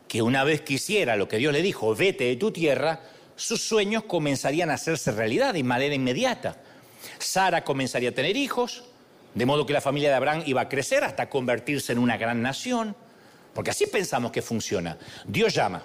[0.08, 3.02] que una vez que hiciera lo que Dios le dijo, vete de tu tierra,
[3.36, 6.58] sus sueños comenzarían a hacerse realidad de manera inmediata.
[7.20, 8.84] Sara comenzaría a tener hijos,
[9.34, 12.42] de modo que la familia de Abraham iba a crecer hasta convertirse en una gran
[12.42, 12.96] nación,
[13.54, 14.98] porque así pensamos que funciona.
[15.26, 15.84] Dios llama,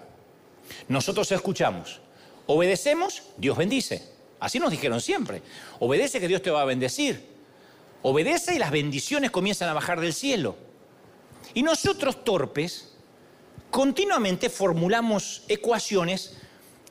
[0.88, 2.00] nosotros escuchamos,
[2.46, 4.20] obedecemos, Dios bendice.
[4.40, 5.42] Así nos dijeron siempre.
[5.80, 7.28] Obedece que Dios te va a bendecir.
[8.02, 10.56] Obedece y las bendiciones comienzan a bajar del cielo.
[11.52, 12.89] Y nosotros torpes
[13.70, 16.36] continuamente formulamos ecuaciones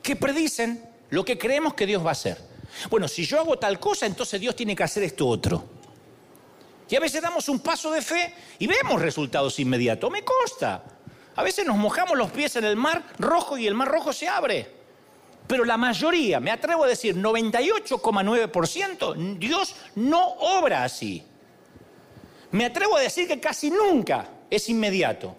[0.02, 2.38] que predicen lo que creemos que Dios va a hacer.
[2.88, 5.64] Bueno, si yo hago tal cosa, entonces Dios tiene que hacer esto otro.
[6.88, 10.10] Y a veces damos un paso de fe y vemos resultados inmediatos.
[10.10, 10.82] Me consta.
[11.36, 14.28] A veces nos mojamos los pies en el mar rojo y el mar rojo se
[14.28, 14.80] abre.
[15.46, 21.24] Pero la mayoría, me atrevo a decir 98,9%, Dios no obra así.
[22.52, 25.36] Me atrevo a decir que casi nunca es inmediato.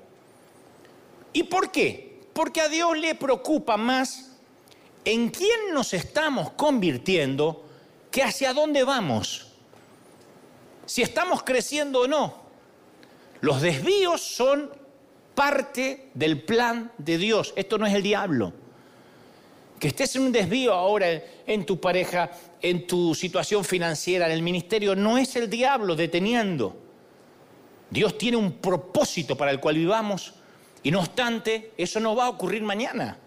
[1.33, 2.19] ¿Y por qué?
[2.33, 4.31] Porque a Dios le preocupa más
[5.05, 7.65] en quién nos estamos convirtiendo
[8.09, 9.47] que hacia dónde vamos.
[10.85, 12.41] Si estamos creciendo o no.
[13.39, 14.69] Los desvíos son
[15.33, 17.53] parte del plan de Dios.
[17.55, 18.53] Esto no es el diablo.
[19.79, 21.07] Que estés en un desvío ahora
[21.47, 22.29] en tu pareja,
[22.61, 26.77] en tu situación financiera, en el ministerio, no es el diablo deteniendo.
[27.89, 30.35] Dios tiene un propósito para el cual vivamos
[30.83, 33.17] y no obstante, eso no va a ocurrir mañana.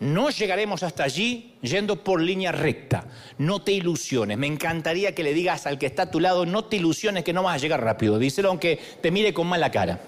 [0.00, 3.04] No llegaremos hasta allí yendo por línea recta.
[3.38, 4.36] No te ilusiones.
[4.36, 7.32] Me encantaría que le digas al que está a tu lado, no te ilusiones que
[7.32, 8.18] no vas a llegar rápido.
[8.18, 10.00] Díselo aunque te mire con mala cara.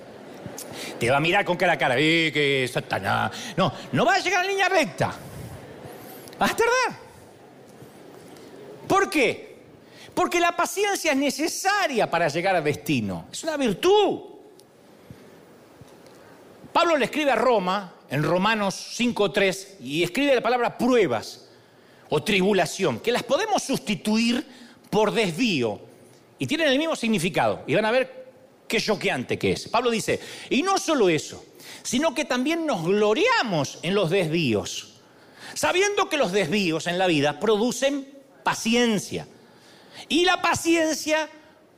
[0.99, 1.95] Te va a mirar con cara cara.
[1.97, 3.31] ¡Eh, que satanás!
[3.57, 5.15] No, no vas a llegar a línea recta.
[6.39, 7.05] Vas a tardar.
[8.89, 9.55] ¿Por qué?
[10.13, 13.27] Porque la paciencia es necesaria para llegar al destino.
[13.31, 14.34] Es una virtud.
[16.75, 21.47] Pablo le escribe a Roma, en Romanos 5.3, y escribe la palabra pruebas
[22.09, 24.45] o tribulación, que las podemos sustituir
[24.91, 25.81] por desvío,
[26.37, 28.27] y tienen el mismo significado, y van a ver
[28.67, 29.69] qué choqueante que es.
[29.69, 30.19] Pablo dice,
[30.51, 31.45] y no solo eso,
[31.85, 34.95] sino que también nos gloriamos en los desvíos,
[35.55, 38.09] sabiendo que los desvíos en la vida producen
[38.43, 39.29] paciencia,
[40.09, 41.29] y la paciencia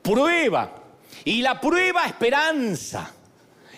[0.00, 0.84] prueba,
[1.22, 3.12] y la prueba esperanza.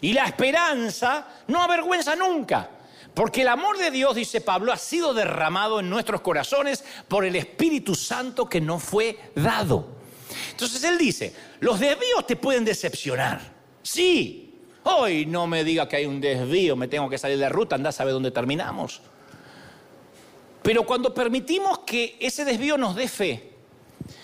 [0.00, 2.70] Y la esperanza no avergüenza nunca.
[3.14, 7.34] Porque el amor de Dios, dice Pablo, ha sido derramado en nuestros corazones por el
[7.34, 9.88] Espíritu Santo que no fue dado.
[10.52, 13.40] Entonces él dice, los desvíos te pueden decepcionar.
[13.82, 17.74] Sí, hoy no me diga que hay un desvío, me tengo que salir de ruta,
[17.74, 19.00] anda a saber dónde terminamos.
[20.62, 23.52] Pero cuando permitimos que ese desvío nos dé fe,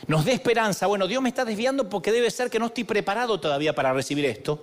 [0.06, 3.40] nos dé esperanza, bueno, Dios me está desviando porque debe ser que no estoy preparado
[3.40, 4.62] todavía para recibir esto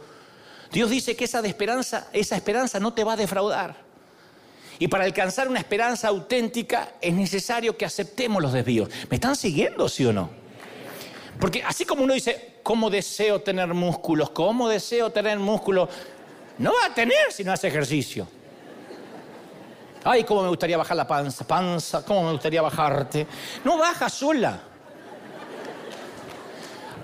[0.71, 3.75] Dios dice que esa, esperanza, esa esperanza no te va a defraudar.
[4.79, 8.89] Y para alcanzar una esperanza auténtica es necesario que aceptemos los desvíos.
[9.09, 10.29] ¿Me están siguiendo, sí o no?
[11.39, 14.31] Porque así como uno dice, ¿cómo deseo tener músculos?
[14.31, 15.89] ¿Cómo deseo tener músculos?
[16.57, 18.27] No va a tener si no hace ejercicio.
[20.03, 23.27] Ay, cómo me gustaría bajar la panza, panza, cómo me gustaría bajarte.
[23.63, 24.70] No baja sola.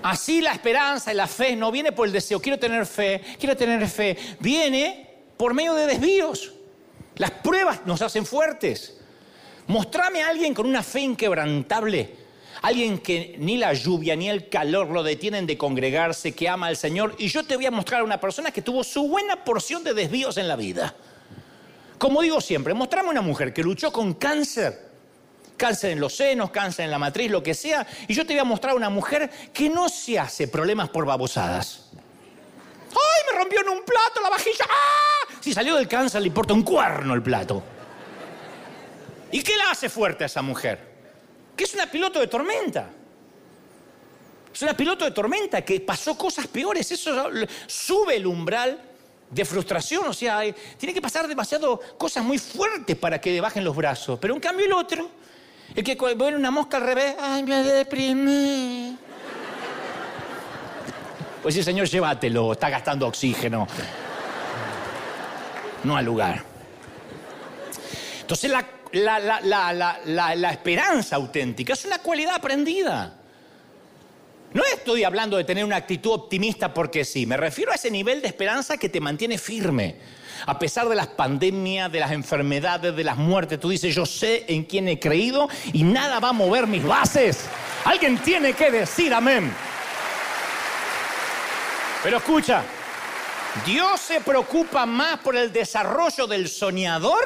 [0.02, 3.56] Así la esperanza y la fe no viene por el deseo, quiero tener fe, quiero
[3.56, 6.52] tener fe, viene por medio de desvíos.
[7.16, 8.98] Las pruebas nos hacen fuertes.
[9.66, 12.14] Mostrame a alguien con una fe inquebrantable,
[12.62, 16.76] alguien que ni la lluvia ni el calor lo detienen de congregarse, que ama al
[16.76, 19.84] Señor, y yo te voy a mostrar a una persona que tuvo su buena porción
[19.84, 20.94] de desvíos en la vida.
[21.98, 24.87] Como digo siempre, mostrame a una mujer que luchó con cáncer,
[25.58, 28.40] cáncer en los senos, cáncer en la matriz, lo que sea, y yo te voy
[28.40, 31.90] a mostrar a una mujer que no se hace problemas por babosadas.
[31.94, 34.64] ¡Ay, me rompió en un plato la vajilla!
[34.70, 35.34] ¡Ah!
[35.40, 37.62] Si salió del cáncer le importa un cuerno el plato.
[39.30, 40.78] ¿Y qué la hace fuerte a esa mujer?
[41.54, 42.90] Que es una piloto de tormenta.
[44.52, 46.90] Es una piloto de tormenta que pasó cosas peores.
[46.90, 47.30] Eso
[47.66, 48.80] sube el umbral
[49.30, 50.06] de frustración.
[50.06, 50.40] O sea,
[50.78, 54.18] tiene que pasar demasiado cosas muy fuertes para que le bajen los brazos.
[54.18, 55.10] Pero en cambio el otro,
[55.74, 58.96] el que ve una mosca al revés, ¡ay, me deprimí!
[61.42, 63.66] Pues sí, señor, llévatelo, está gastando oxígeno.
[65.84, 66.42] No al lugar.
[68.20, 68.66] Entonces la,
[70.34, 73.14] la esperanza auténtica es una cualidad aprendida.
[74.52, 78.22] No estoy hablando de tener una actitud optimista porque sí, me refiero a ese nivel
[78.22, 79.96] de esperanza que te mantiene firme.
[80.46, 84.44] A pesar de las pandemias, de las enfermedades, de las muertes, tú dices, yo sé
[84.48, 87.44] en quién he creído y nada va a mover mis bases.
[87.84, 89.52] Alguien tiene que decir amén.
[92.02, 92.62] Pero escucha,
[93.66, 97.22] Dios se preocupa más por el desarrollo del soñador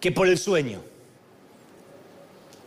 [0.00, 0.82] que por el sueño.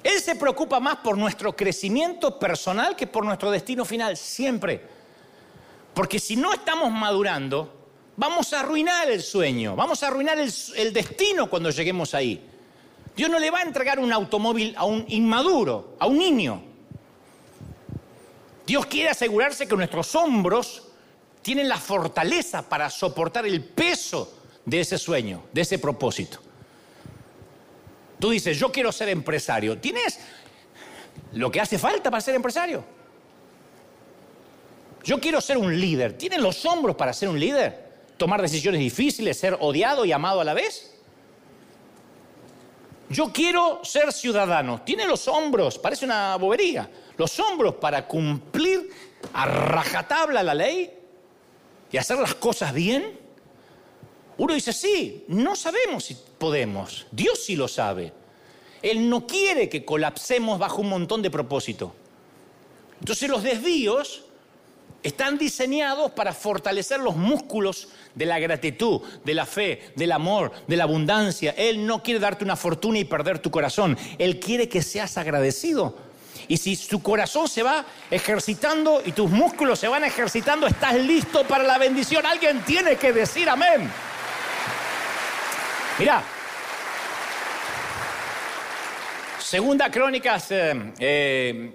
[0.03, 4.81] Él se preocupa más por nuestro crecimiento personal que por nuestro destino final, siempre.
[5.93, 7.76] Porque si no estamos madurando,
[8.17, 12.43] vamos a arruinar el sueño, vamos a arruinar el, destino cuando lleguemos ahí.
[13.15, 16.61] Dios no le va a entregar un automóvil a un inmaduro, a un niño.
[18.65, 20.83] Dios quiere asegurarse que nuestros hombros
[21.41, 26.39] tienen la fortaleza para soportar el peso de ese sueño, de ese propósito.
[28.19, 29.77] Tú dices, yo quiero ser empresario.
[29.77, 30.19] ¿Tienes
[31.33, 32.83] lo que hace falta para ser empresario?
[35.03, 36.17] Yo quiero ser un líder.
[36.17, 37.86] ¿Tienes los hombros para ser un líder?
[38.17, 40.93] ¿Tomar decisiones difíciles, ser odiado y amado a la vez?
[43.09, 44.81] Yo quiero ser ciudadano.
[44.81, 45.77] ¿Tiene los hombros?
[45.77, 46.89] Parece una bobería.
[47.15, 48.89] Los hombros para cumplir
[49.33, 50.91] a rajatabla la ley
[51.91, 53.17] y hacer las cosas bien.
[54.37, 57.07] Uno dice, sí, no sabemos si podemos.
[57.11, 58.11] Dios sí lo sabe.
[58.81, 61.93] Él no quiere que colapsemos bajo un montón de propósito.
[62.99, 64.25] Entonces los desvíos
[65.07, 70.75] están diseñados para fortalecer los músculos de la gratitud, de la fe, del amor, de
[70.75, 71.55] la abundancia.
[71.57, 73.97] Él no quiere darte una fortuna y perder tu corazón.
[74.17, 75.95] Él quiere que seas agradecido.
[76.49, 81.45] Y si tu corazón se va ejercitando y tus músculos se van ejercitando, estás listo
[81.45, 82.25] para la bendición.
[82.25, 83.89] Alguien tiene que decir amén.
[85.99, 86.21] Mira,
[89.39, 91.71] Segunda Crónicas 32, eh,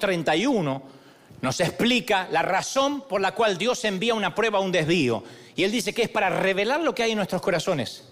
[0.00, 0.99] 31 eh,
[1.42, 5.24] nos explica la razón por la cual Dios envía una prueba un desvío.
[5.56, 8.04] Y Él dice que es para revelar lo que hay en nuestros corazones.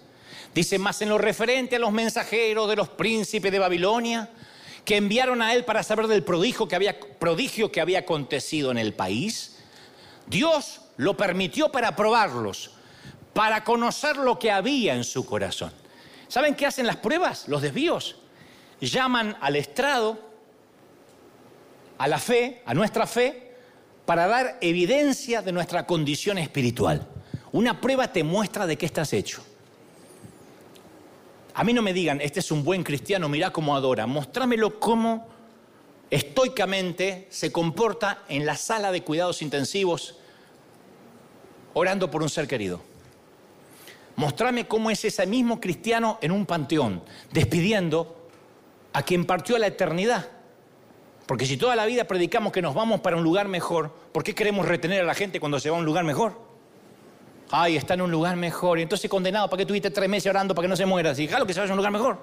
[0.53, 4.29] Dice más en lo referente a los mensajeros de los príncipes de Babilonia
[4.83, 8.77] que enviaron a Él para saber del prodigio que había, prodigio que había acontecido en
[8.79, 9.57] el país.
[10.25, 12.71] Dios lo permitió para probarlos
[13.39, 15.71] para conocer lo que había en su corazón.
[16.27, 17.47] ¿Saben qué hacen las pruebas?
[17.47, 18.17] Los desvíos.
[18.81, 20.19] Llaman al estrado,
[21.99, 23.51] a la fe, a nuestra fe,
[24.05, 27.07] para dar evidencia de nuestra condición espiritual.
[27.51, 29.43] Una prueba te muestra de qué estás hecho.
[31.53, 34.07] A mí no me digan, este es un buen cristiano, mirá cómo adora.
[34.07, 35.27] Mostrámelo cómo
[36.09, 40.15] estoicamente se comporta en la sala de cuidados intensivos
[41.73, 42.81] orando por un ser querido.
[44.15, 48.29] Mostrame cómo es ese mismo cristiano en un panteón, despidiendo
[48.93, 50.38] a quien partió a la eternidad.
[51.29, 54.33] Porque si toda la vida predicamos que nos vamos para un lugar mejor, ¿por qué
[54.33, 56.33] queremos retener a la gente cuando se va a un lugar mejor?
[57.51, 58.79] Ay, está en un lugar mejor.
[58.79, 61.13] Y entonces condenado, ¿para qué tuviste tres meses orando para que no se muera?
[61.13, 62.17] Si lo que se vaya a un lugar mejor.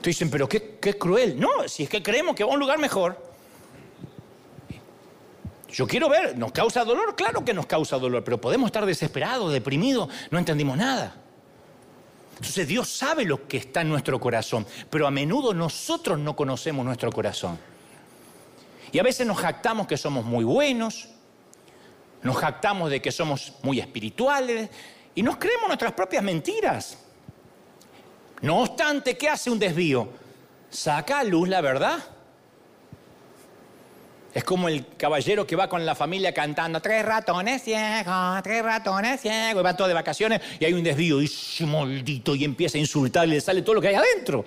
[0.00, 1.36] Tú dicen, pero qué, qué cruel.
[1.36, 3.20] No, si es que creemos que va a un lugar mejor,
[5.72, 7.16] yo quiero ver, ¿nos causa dolor?
[7.16, 11.23] Claro que nos causa dolor, pero podemos estar desesperados, deprimidos, no entendimos nada.
[12.44, 16.84] Entonces Dios sabe lo que está en nuestro corazón, pero a menudo nosotros no conocemos
[16.84, 17.58] nuestro corazón.
[18.92, 21.08] Y a veces nos jactamos que somos muy buenos,
[22.22, 24.68] nos jactamos de que somos muy espirituales
[25.14, 26.98] y nos creemos nuestras propias mentiras.
[28.42, 30.10] No obstante, ¿qué hace un desvío?
[30.68, 31.98] Saca a luz la verdad.
[34.34, 39.20] Es como el caballero que va con la familia cantando tres ratones ciegos, tres ratones
[39.20, 41.30] ciegos, y va todo de vacaciones y hay un desvío, y
[41.64, 44.44] maldito, y empieza a insultar y le sale todo lo que hay adentro.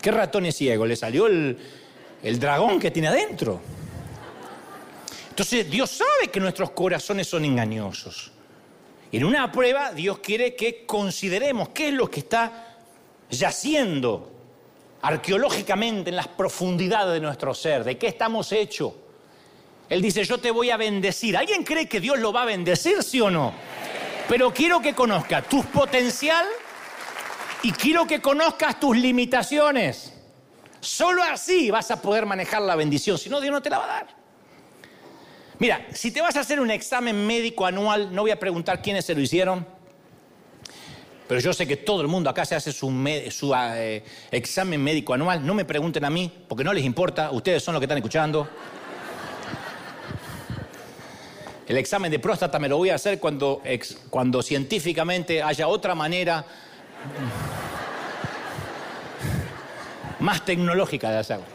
[0.00, 0.88] ¿Qué ratones ciegos?
[0.88, 1.58] Le salió el,
[2.22, 3.60] el dragón que tiene adentro.
[5.28, 8.32] Entonces Dios sabe que nuestros corazones son engañosos.
[9.10, 12.76] Y en una prueba Dios quiere que consideremos qué es lo que está
[13.28, 14.31] yaciendo
[15.02, 18.92] arqueológicamente en las profundidades de nuestro ser, de qué estamos hechos.
[19.88, 21.36] Él dice, yo te voy a bendecir.
[21.36, 23.52] ¿Alguien cree que Dios lo va a bendecir, sí o no?
[24.28, 26.46] Pero quiero que conozca tu potencial
[27.62, 30.14] y quiero que conozcas tus limitaciones.
[30.80, 33.84] Solo así vas a poder manejar la bendición, si no, Dios no te la va
[33.84, 34.06] a dar.
[35.58, 39.04] Mira, si te vas a hacer un examen médico anual, no voy a preguntar quiénes
[39.04, 39.66] se lo hicieron,
[41.32, 42.92] pero yo sé que todo el mundo acá se hace su,
[43.56, 45.46] eh, examen médico anual.
[45.46, 48.46] No me pregunten a mí, porque no les importa, ustedes son los que están escuchando.
[51.66, 53.62] El examen de próstata me lo voy a hacer cuando,
[54.10, 56.44] cuando científicamente haya otra manera
[60.20, 61.46] más tecnológica de hacerlo.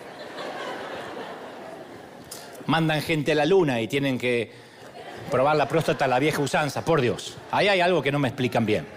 [2.66, 4.52] Mandan gente a la luna y tienen que
[5.30, 7.38] probar la próstata a la vieja usanza, por Dios.
[7.52, 8.97] Ahí hay algo que no me explican bien.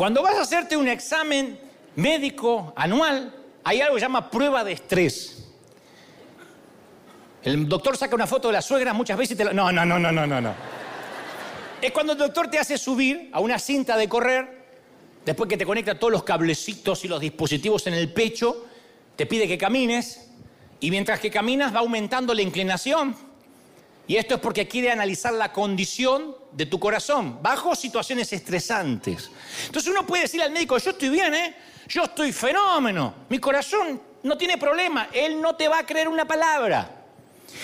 [0.00, 1.60] Cuando vas a hacerte un examen
[1.96, 5.46] médico anual, hay algo que se llama prueba de estrés.
[7.42, 9.52] El doctor saca una foto de la suegra muchas veces y te la...
[9.52, 10.54] No, no, no, no, no, no.
[11.82, 14.64] Es cuando el doctor te hace subir a una cinta de correr,
[15.26, 18.64] después que te conecta todos los cablecitos y los dispositivos en el pecho,
[19.16, 20.30] te pide que camines,
[20.80, 23.14] y mientras que caminas va aumentando la inclinación.
[24.06, 29.30] Y esto es porque quiere analizar la condición de tu corazón bajo situaciones estresantes.
[29.66, 31.56] Entonces uno puede decir al médico, yo estoy bien, ¿eh?
[31.88, 36.26] Yo estoy fenómeno, mi corazón no tiene problema, él no te va a creer una
[36.26, 37.04] palabra.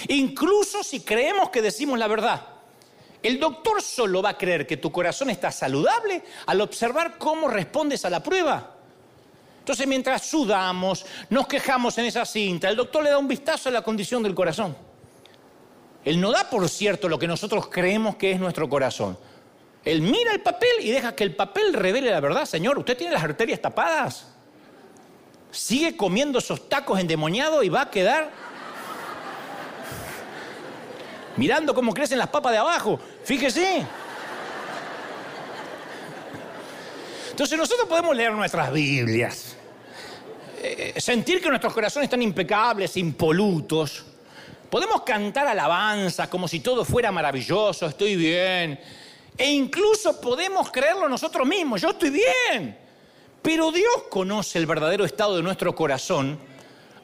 [0.08, 2.46] Incluso si creemos que decimos la verdad.
[3.22, 8.04] El doctor solo va a creer que tu corazón está saludable al observar cómo respondes
[8.04, 8.74] a la prueba.
[9.58, 13.72] Entonces mientras sudamos, nos quejamos en esa cinta, el doctor le da un vistazo a
[13.72, 14.76] la condición del corazón.
[16.06, 19.18] Él no da por cierto lo que nosotros creemos que es nuestro corazón.
[19.84, 22.44] Él mira el papel y deja que el papel revele la verdad.
[22.44, 24.28] Señor, ¿usted tiene las arterias tapadas?
[25.50, 28.30] Sigue comiendo esos tacos endemoniados y va a quedar
[31.36, 33.00] mirando cómo crecen las papas de abajo.
[33.24, 33.84] Fíjese.
[37.32, 39.56] Entonces nosotros podemos leer nuestras Biblias,
[40.62, 44.04] eh, sentir que nuestros corazones están impecables, impolutos.
[44.70, 48.78] Podemos cantar alabanzas como si todo fuera maravilloso, estoy bien.
[49.38, 52.76] E incluso podemos creerlo nosotros mismos, yo estoy bien.
[53.42, 56.38] Pero Dios conoce el verdadero estado de nuestro corazón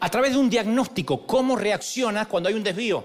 [0.01, 3.05] a través de un diagnóstico, cómo reaccionas cuando hay un desvío.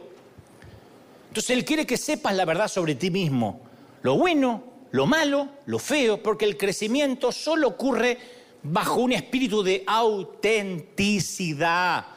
[1.27, 3.61] Entonces Él quiere que sepas la verdad sobre ti mismo,
[4.01, 8.17] lo bueno, lo malo, lo feo, porque el crecimiento solo ocurre
[8.63, 12.16] bajo un espíritu de autenticidad.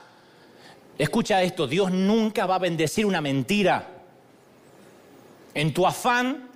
[1.00, 3.88] Escucha esto, Dios nunca va a bendecir una mentira.
[5.54, 6.50] En tu afán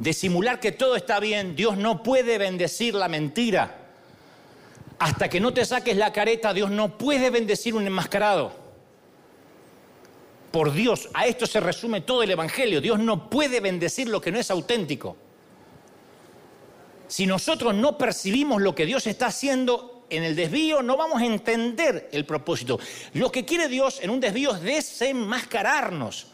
[0.00, 3.92] de simular que todo está bien, Dios no puede bendecir la mentira.
[4.98, 8.52] Hasta que no te saques la careta, Dios no puede bendecir un enmascarado
[10.50, 11.08] por Dios.
[11.14, 12.80] A esto se resume todo el Evangelio.
[12.80, 15.16] Dios no puede bendecir lo que no es auténtico.
[17.06, 21.26] Si nosotros no percibimos lo que Dios está haciendo en el desvío, no vamos a
[21.26, 22.78] entender el propósito.
[23.14, 26.28] Lo que quiere Dios en un desvío es desenmascararnos.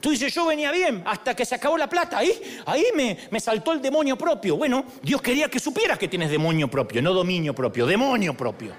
[0.00, 2.18] Tú dices, yo venía bien hasta que se acabó la plata.
[2.18, 4.56] Ahí, ahí me, me saltó el demonio propio.
[4.56, 8.72] Bueno, Dios quería que supieras que tienes demonio propio, no dominio propio, demonio propio.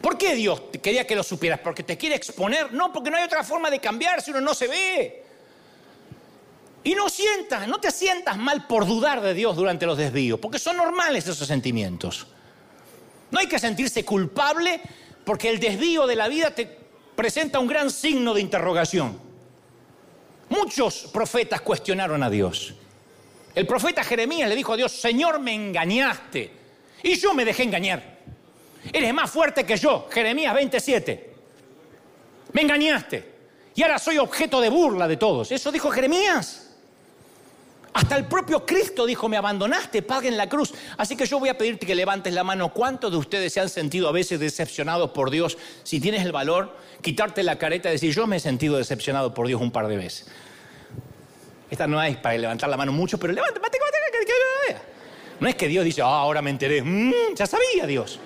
[0.00, 1.58] ¿Por qué Dios quería que lo supieras?
[1.58, 2.72] ¿Porque te quiere exponer?
[2.72, 5.25] No, porque no hay otra forma de cambiar si uno no se ve.
[6.86, 10.60] Y no sientas, no te sientas mal por dudar de Dios durante los desvíos, porque
[10.60, 12.28] son normales esos sentimientos.
[13.32, 14.80] No hay que sentirse culpable
[15.24, 16.78] porque el desvío de la vida te
[17.16, 19.18] presenta un gran signo de interrogación.
[20.48, 22.72] Muchos profetas cuestionaron a Dios.
[23.52, 26.52] El profeta Jeremías le dijo a Dios, Señor, me engañaste.
[27.02, 28.20] Y yo me dejé engañar.
[28.92, 31.34] Eres más fuerte que yo, Jeremías 27.
[32.52, 33.34] Me engañaste.
[33.74, 35.50] Y ahora soy objeto de burla de todos.
[35.50, 36.62] Eso dijo Jeremías.
[37.96, 40.74] Hasta el propio Cristo dijo, me abandonaste, paguen la cruz.
[40.98, 42.70] Así que yo voy a pedirte que levantes la mano.
[42.70, 45.56] ¿Cuántos de ustedes se han sentido a veces decepcionados por Dios?
[45.82, 49.46] Si tienes el valor, quitarte la careta y decir, yo me he sentido decepcionado por
[49.46, 50.26] Dios un par de veces.
[51.70, 53.62] Esta no es para levantar la mano mucho, pero levanta,
[55.40, 56.82] No es que Dios dice, ah, ahora me enteré.
[56.82, 58.20] Mm, ya sabía Dios.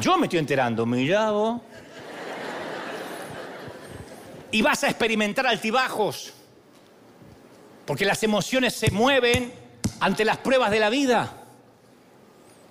[0.00, 1.60] Yo me estoy enterando, mira vos.
[4.50, 6.32] Y vas a experimentar altibajos,
[7.86, 9.52] porque las emociones se mueven
[10.00, 11.32] ante las pruebas de la vida.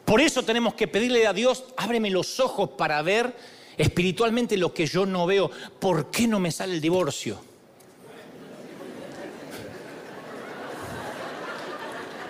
[0.05, 3.35] Por eso tenemos que pedirle a Dios, ábreme los ojos para ver
[3.77, 5.51] espiritualmente lo que yo no veo.
[5.79, 7.39] ¿Por qué no me sale el divorcio?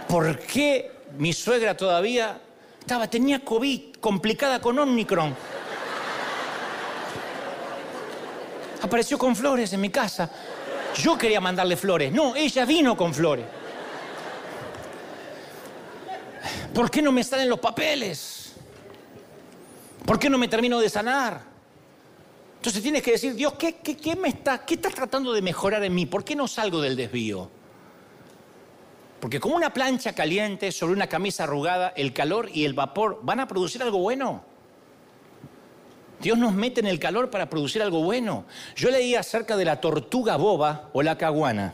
[0.08, 2.42] ¿Por qué mi suegra todavía
[2.90, 5.36] estaba, tenía COVID, complicada con Omicron.
[8.82, 10.32] Apareció con flores en mi casa.
[10.96, 12.12] Yo quería mandarle flores.
[12.12, 13.46] No, ella vino con flores.
[16.74, 18.54] ¿Por qué no me salen los papeles?
[20.06, 21.42] ¿Por qué no me termino de sanar?
[22.56, 25.96] Entonces tienes que decir, Dios, ¿qué, qué, me está, ¿qué estás tratando de mejorar en
[25.96, 26.06] mí?
[26.06, 27.50] ¿Por qué no salgo del desvío?
[29.20, 33.40] Porque como una plancha caliente sobre una camisa arrugada, el calor y el vapor van
[33.40, 34.44] a producir algo bueno.
[36.22, 38.46] Dios nos mete en el calor para producir algo bueno.
[38.76, 41.74] Yo leí acerca de la tortuga boba o la caguana.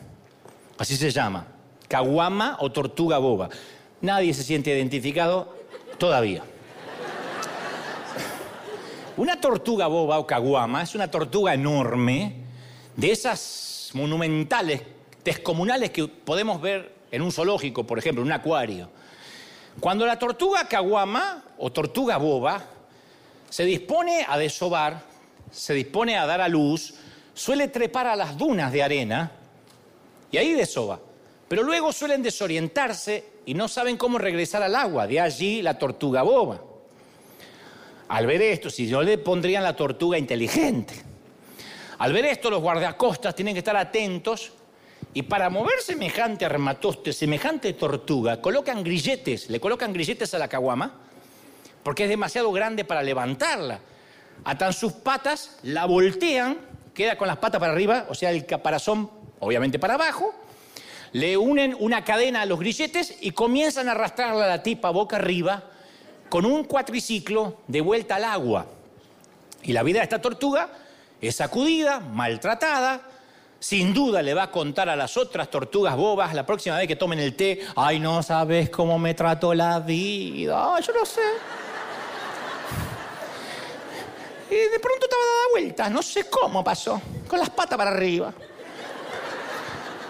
[0.78, 1.48] Así se llama.
[1.88, 3.50] Caguama o tortuga boba.
[4.02, 5.56] Nadie se siente identificado
[5.98, 6.44] todavía.
[9.18, 12.44] Una tortuga boba o caguama es una tortuga enorme,
[12.96, 14.82] de esas monumentales,
[15.24, 18.90] descomunales que podemos ver en un zoológico, por ejemplo, en un acuario.
[19.80, 22.75] Cuando la tortuga caguama o tortuga boba
[23.50, 25.02] se dispone a desovar,
[25.52, 26.94] se dispone a dar a luz,
[27.34, 29.32] suele trepar a las dunas de arena
[30.32, 31.00] y ahí desova.
[31.48, 36.24] Pero luego suelen desorientarse y no saben cómo regresar al agua, de allí la tortuga
[36.24, 36.62] boba.
[38.08, 40.94] Al ver esto, si yo le pondrían la tortuga inteligente.
[41.98, 44.52] Al ver esto, los guardacostas tienen que estar atentos
[45.14, 51.00] y para mover semejante armatoste, semejante tortuga, colocan grilletes, le colocan grilletes a la caguama,
[51.86, 53.80] porque es demasiado grande para levantarla.
[54.44, 56.58] Atan sus patas, la voltean,
[56.96, 60.34] queda con las patas para arriba, o sea, el caparazón obviamente para abajo,
[61.12, 65.18] le unen una cadena a los grilletes y comienzan a arrastrarla a la tipa boca
[65.18, 65.64] arriba
[66.28, 68.66] con un cuatriciclo de vuelta al agua.
[69.62, 70.70] Y la vida de esta tortuga
[71.22, 73.00] es sacudida, maltratada,
[73.60, 76.96] sin duda le va a contar a las otras tortugas bobas la próxima vez que
[76.96, 81.22] tomen el té, ay, no sabes cómo me trató la vida, yo no sé.
[84.50, 88.34] Y de pronto estaba dada vuelta, no sé cómo pasó, con las patas para arriba.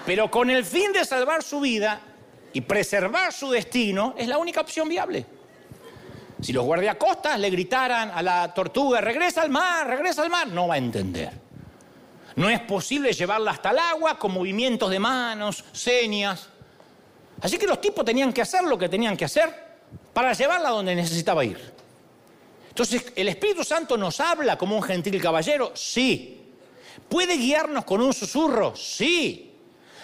[0.05, 1.99] Pero con el fin de salvar su vida
[2.53, 5.25] y preservar su destino, es la única opción viable.
[6.41, 10.67] Si los guardiacostas le gritaran a la tortuga, regresa al mar, regresa al mar, no
[10.67, 11.31] va a entender.
[12.35, 16.49] No es posible llevarla hasta el agua con movimientos de manos, señas.
[17.41, 19.53] Así que los tipos tenían que hacer lo que tenían que hacer
[20.13, 21.74] para llevarla donde necesitaba ir.
[22.75, 25.71] Entonces, ¿el Espíritu Santo nos habla como un gentil caballero?
[25.75, 26.41] Sí.
[27.07, 28.75] ¿Puede guiarnos con un susurro?
[28.75, 29.53] Sí.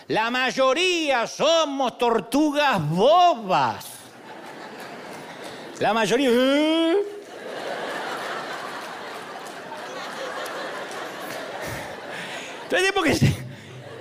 [0.08, 3.86] La mayoría somos tortugas bobas.
[5.82, 6.30] La mayoría...
[6.32, 6.98] ¿eh?
[12.72, 13.34] Entonces,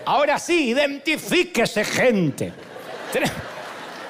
[0.04, 2.52] ahora sí, identifíquese gente.
[3.12, 3.34] Tenemos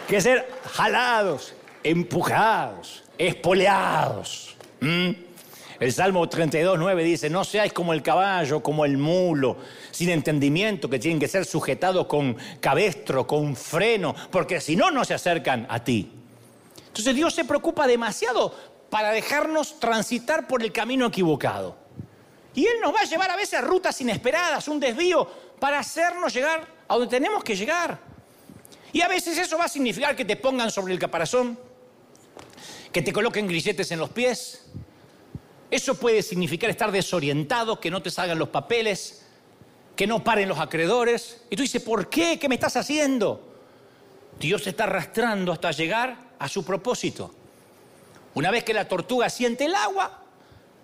[0.06, 4.49] que ser jalados, empujados, espoleados.
[4.81, 9.57] El Salmo 32, 9 dice, no seáis como el caballo, como el mulo,
[9.91, 15.05] sin entendimiento, que tienen que ser sujetados con cabestro, con freno, porque si no, no
[15.05, 16.12] se acercan a ti.
[16.89, 18.55] Entonces Dios se preocupa demasiado
[18.91, 21.76] para dejarnos transitar por el camino equivocado.
[22.55, 25.26] Y Él nos va a llevar a veces a rutas inesperadas, un desvío,
[25.59, 27.99] para hacernos llegar a donde tenemos que llegar.
[28.93, 31.59] Y a veces eso va a significar que te pongan sobre el caparazón,
[32.93, 34.66] que te coloquen grilletes en los pies.
[35.71, 39.25] Eso puede significar estar desorientado, que no te salgan los papeles,
[39.95, 41.43] que no paren los acreedores.
[41.49, 42.39] Y tú dices, ¿por qué?
[42.39, 43.49] ¿Qué me estás haciendo?
[44.39, 47.33] Dios te está arrastrando hasta llegar a su propósito.
[48.35, 50.23] Una vez que la tortuga siente el agua,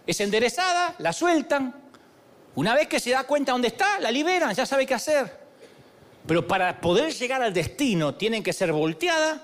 [0.07, 1.75] es enderezada, la sueltan.
[2.55, 5.47] Una vez que se da cuenta dónde está, la liberan, ya sabe qué hacer.
[6.27, 9.43] Pero para poder llegar al destino tienen que ser volteada,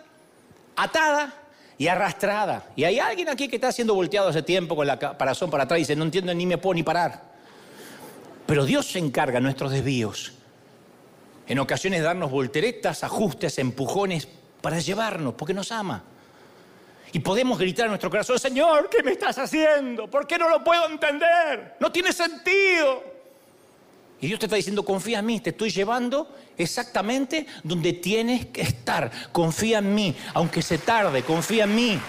[0.76, 1.41] atada
[1.82, 2.66] y arrastrada.
[2.76, 5.78] Y hay alguien aquí que está siendo volteado hace tiempo con la caparazón para atrás
[5.78, 7.24] y dice, no entiendo ni me puedo ni parar.
[8.46, 10.32] Pero Dios se encarga de nuestros desvíos.
[11.48, 14.28] En ocasiones darnos volteretas, ajustes, empujones
[14.60, 16.04] para llevarnos, porque nos ama.
[17.10, 20.08] Y podemos gritar en nuestro corazón, Señor, ¿qué me estás haciendo?
[20.08, 21.78] ¿Por qué no lo puedo entender?
[21.80, 23.11] No tiene sentido.
[24.22, 28.62] Y Dios te está diciendo, confía en mí, te estoy llevando exactamente donde tienes que
[28.62, 29.10] estar.
[29.32, 32.00] Confía en mí, aunque se tarde, confía en mí.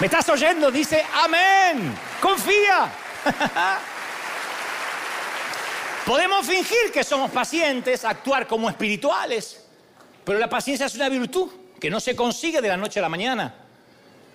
[0.00, 0.70] ¿Me estás oyendo?
[0.70, 2.90] Dice, amén, confía.
[6.06, 9.66] Podemos fingir que somos pacientes, actuar como espirituales,
[10.24, 13.10] pero la paciencia es una virtud que no se consigue de la noche a la
[13.10, 13.54] mañana.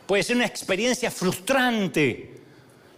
[0.06, 2.41] Puede ser una experiencia frustrante.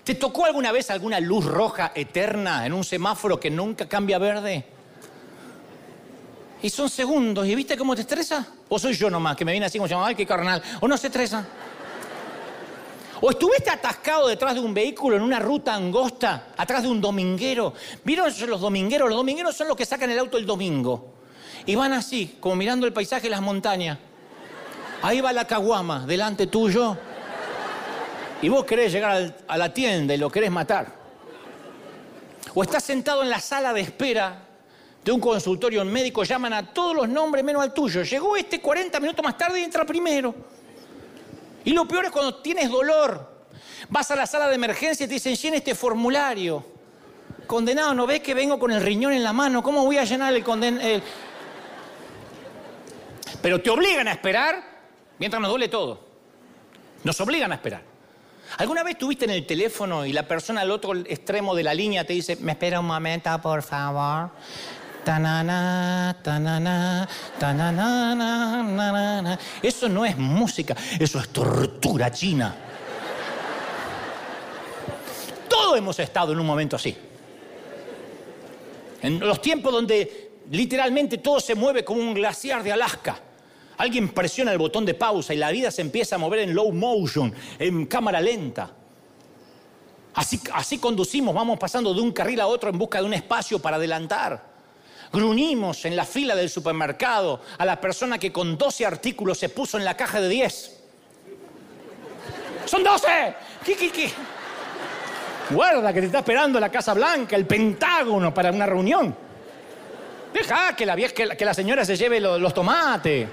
[0.03, 4.65] ¿Te tocó alguna vez alguna luz roja eterna en un semáforo que nunca cambia verde?
[6.61, 7.47] Y son segundos.
[7.47, 8.45] ¿Y viste cómo te estresa?
[8.67, 10.61] ¿O soy yo nomás que me viene así como llama, ay, qué carnal?
[10.81, 11.45] ¿O no se estresa?
[13.21, 17.73] ¿O estuviste atascado detrás de un vehículo en una ruta angosta, atrás de un dominguero?
[18.03, 19.07] ¿Vieron los domingueros?
[19.07, 21.13] Los domingueros son los que sacan el auto el domingo.
[21.65, 23.97] Y van así, como mirando el paisaje las montañas.
[25.01, 26.97] Ahí va la caguama, delante tuyo.
[28.43, 30.87] Y vos querés llegar a la tienda y lo querés matar.
[32.53, 34.37] O estás sentado en la sala de espera
[35.01, 38.03] de un consultorio médico, llaman a todos los nombres menos al tuyo.
[38.03, 40.35] Llegó este 40 minutos más tarde y entra primero.
[41.63, 43.45] Y lo peor es cuando tienes dolor.
[43.87, 46.65] Vas a la sala de emergencia y te dicen, llena este formulario.
[47.47, 49.63] Condenado, ¿no ves que vengo con el riñón en la mano?
[49.63, 51.01] ¿Cómo voy a llenar el condenado?
[53.41, 54.61] Pero te obligan a esperar
[55.17, 55.97] mientras nos duele todo.
[57.05, 57.92] Nos obligan a esperar.
[58.57, 62.05] ¿Alguna vez estuviste en el teléfono y la persona al otro extremo de la línea
[62.05, 64.29] te dice, me espera un momento, por favor?
[69.61, 72.55] Eso no es música, eso es tortura china.
[75.49, 76.95] Todos hemos estado en un momento así.
[79.01, 83.19] En los tiempos donde literalmente todo se mueve como un glaciar de Alaska.
[83.77, 86.71] Alguien presiona el botón de pausa y la vida se empieza a mover en low
[86.71, 88.71] motion, en cámara lenta.
[90.15, 93.59] Así, así conducimos, vamos pasando de un carril a otro en busca de un espacio
[93.59, 94.53] para adelantar.
[95.11, 99.77] Grunimos en la fila del supermercado a la persona que con 12 artículos se puso
[99.77, 100.79] en la caja de 10.
[102.65, 103.07] ¡Son 12!
[103.63, 104.11] ¿Qué, qué, qué?
[105.49, 109.15] Guarda que te está esperando la Casa Blanca, el Pentágono para una reunión.
[110.33, 113.27] Deja que la, que la, señora se lleve los, los tomates.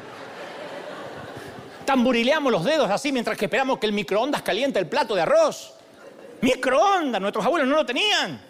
[1.90, 5.74] Tamburileamos los dedos así mientras que esperamos que el microondas caliente el plato de arroz.
[6.40, 8.40] Microondas, nuestros abuelos no lo tenían.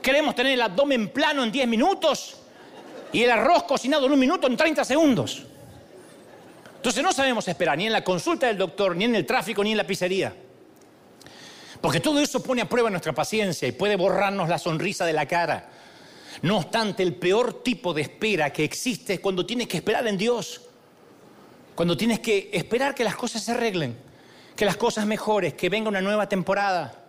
[0.00, 2.36] Queremos tener el abdomen plano en 10 minutos
[3.12, 5.46] y el arroz cocinado en un minuto en 30 segundos.
[6.76, 9.72] Entonces no sabemos esperar ni en la consulta del doctor, ni en el tráfico, ni
[9.72, 10.32] en la pizzería.
[11.80, 15.26] Porque todo eso pone a prueba nuestra paciencia y puede borrarnos la sonrisa de la
[15.26, 15.70] cara.
[16.42, 20.16] No obstante, el peor tipo de espera que existe es cuando tienes que esperar en
[20.16, 20.67] Dios.
[21.78, 23.96] Cuando tienes que esperar que las cosas se arreglen,
[24.56, 27.04] que las cosas mejores, que venga una nueva temporada.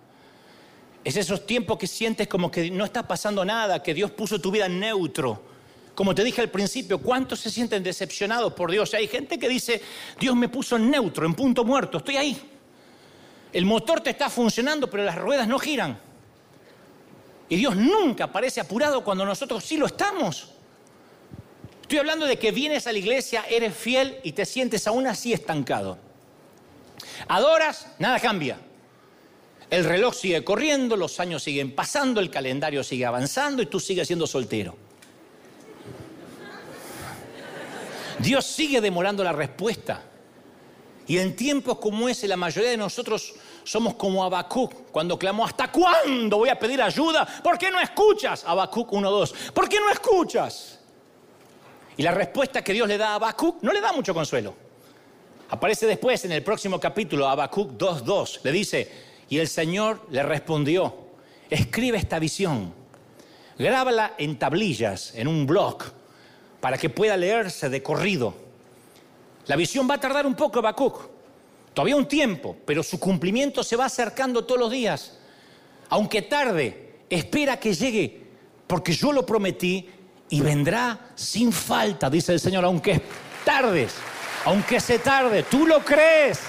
[1.04, 4.52] Es esos tiempos que sientes como que no está pasando nada, que Dios puso tu
[4.52, 5.42] vida en neutro.
[5.96, 8.94] Como te dije al principio, ¿cuántos se sienten decepcionados por Dios?
[8.94, 9.82] Hay gente que dice,
[10.20, 12.40] Dios me puso en neutro, en punto muerto, estoy ahí.
[13.52, 16.00] El motor te está funcionando, pero las ruedas no giran.
[17.50, 20.59] Y Dios nunca parece apurado cuando nosotros sí lo estamos.
[21.90, 25.34] Estoy hablando de que vienes a la iglesia, eres fiel y te sientes aún así
[25.34, 25.98] estancado.
[27.28, 28.60] Adoras, nada cambia.
[29.72, 34.06] El reloj sigue corriendo, los años siguen pasando, el calendario sigue avanzando y tú sigues
[34.06, 34.78] siendo soltero.
[38.20, 40.04] Dios sigue demorando la respuesta.
[41.08, 43.34] Y en tiempos como ese, la mayoría de nosotros
[43.64, 47.26] somos como Habacuc cuando clamó, ¿hasta cuándo voy a pedir ayuda?
[47.44, 48.44] ¿Por qué no escuchas?
[48.46, 49.54] Habacuc 1.2.
[49.54, 50.79] ¿Por qué no escuchas?
[52.00, 54.56] Y la respuesta que Dios le da a Habacuc no le da mucho consuelo.
[55.50, 58.40] Aparece después en el próximo capítulo, Habacuc 2.2.
[58.44, 58.92] Le dice,
[59.28, 60.96] y el Señor le respondió,
[61.50, 62.74] escribe esta visión,
[63.58, 65.84] grábala en tablillas, en un blog,
[66.62, 68.34] para que pueda leerse de corrido.
[69.48, 71.02] La visión va a tardar un poco, Habacuc,
[71.74, 75.18] todavía un tiempo, pero su cumplimiento se va acercando todos los días.
[75.90, 78.26] Aunque tarde, espera que llegue,
[78.68, 79.90] porque yo lo prometí
[80.30, 83.02] y vendrá sin falta, dice el Señor, aunque
[83.44, 83.96] tardes,
[84.46, 86.40] aunque se tarde, tú lo crees.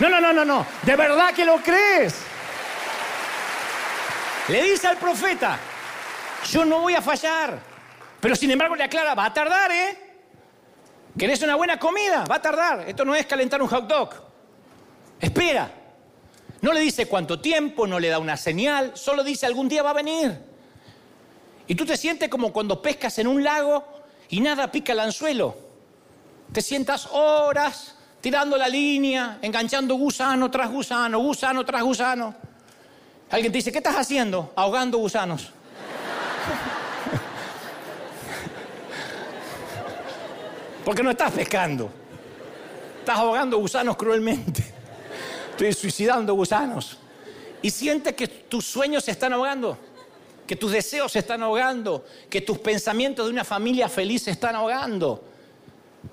[0.00, 0.66] No, no, no, no, no.
[0.82, 2.14] De verdad que lo crees.
[4.48, 5.58] Le dice al profeta,
[6.50, 7.58] yo no voy a fallar.
[8.20, 9.98] Pero sin embargo le aclara, va a tardar, ¿eh?
[11.18, 12.24] ¿Querés una buena comida?
[12.24, 12.88] Va a tardar.
[12.88, 14.10] Esto no es calentar un hot dog.
[15.20, 15.70] Espera.
[16.60, 19.90] No le dice cuánto tiempo, no le da una señal, solo dice algún día va
[19.90, 20.51] a venir.
[21.66, 23.84] Y tú te sientes como cuando pescas en un lago
[24.28, 25.56] y nada pica el anzuelo.
[26.52, 32.34] Te sientas horas tirando la línea, enganchando gusano tras gusano, gusano tras gusano.
[33.30, 34.52] Alguien te dice, ¿qué estás haciendo?
[34.54, 35.50] Ahogando gusanos.
[40.84, 41.90] Porque no estás pescando.
[43.00, 44.62] Estás ahogando gusanos cruelmente.
[45.50, 46.98] Estoy suicidando gusanos.
[47.62, 49.78] Y sientes que tus sueños se están ahogando,
[50.46, 54.54] que tus deseos se están ahogando, que tus pensamientos de una familia feliz se están
[54.56, 55.24] ahogando.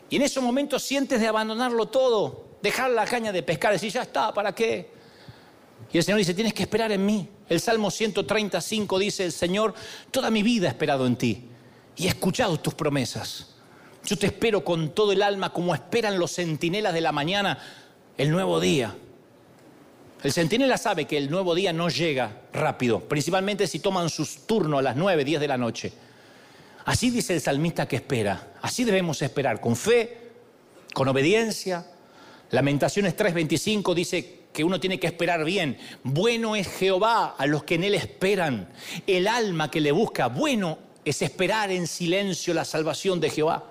[0.09, 4.03] Y en esos momentos sientes de abandonarlo todo, dejar la caña de pescar, decir, ya
[4.03, 4.91] está, ¿para qué?
[5.91, 7.27] Y el Señor dice, tienes que esperar en mí.
[7.47, 9.73] El Salmo 135 dice, el Señor,
[10.11, 11.45] toda mi vida he esperado en ti.
[11.95, 13.55] y he escuchado tus promesas.
[14.05, 17.57] Yo te espero con todo el alma como esperan los centinelas de la mañana
[18.17, 18.95] el nuevo día.
[20.21, 24.79] El centinela sabe que el nuevo día no llega rápido, principalmente si toman sus turnos
[24.79, 25.93] a las 9, 10 de la noche.
[26.85, 28.51] Así dice el salmista que espera.
[28.61, 30.17] Así debemos esperar, con fe,
[30.93, 31.85] con obediencia.
[32.51, 35.77] Lamentaciones 3:25 dice que uno tiene que esperar bien.
[36.03, 38.69] Bueno es Jehová a los que en él esperan.
[39.07, 43.68] El alma que le busca, bueno es esperar en silencio la salvación de Jehová.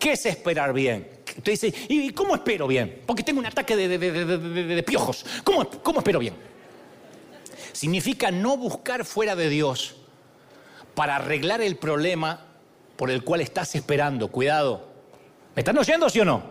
[0.00, 1.08] ¿Qué es esperar bien?
[1.36, 3.02] Usted dice, ¿y cómo espero bien?
[3.06, 5.24] Porque tengo un ataque de, piojos.
[5.44, 6.34] ¿Cómo, ¿Cómo espero bien?
[7.72, 9.96] Significa no buscar fuera de Dios
[10.94, 12.46] para arreglar el problema
[12.96, 14.28] por el cual estás esperando.
[14.28, 14.88] Cuidado.
[15.54, 16.42] ¿Me están oyendo, sí o no?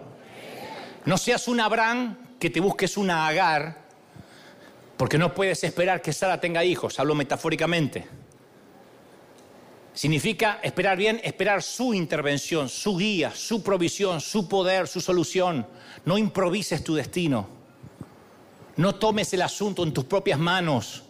[1.05, 3.79] No seas un Abraham que te busques una Agar,
[4.95, 8.07] porque no puedes esperar que Sara tenga hijos, hablo metafóricamente.
[9.99, 15.67] Significa esperar bien, esperar su intervención, su guía, su provisión, su poder, su solución.
[16.05, 17.49] No improvises tu destino.
[18.77, 21.03] No tomes el asunto en tus propias manos.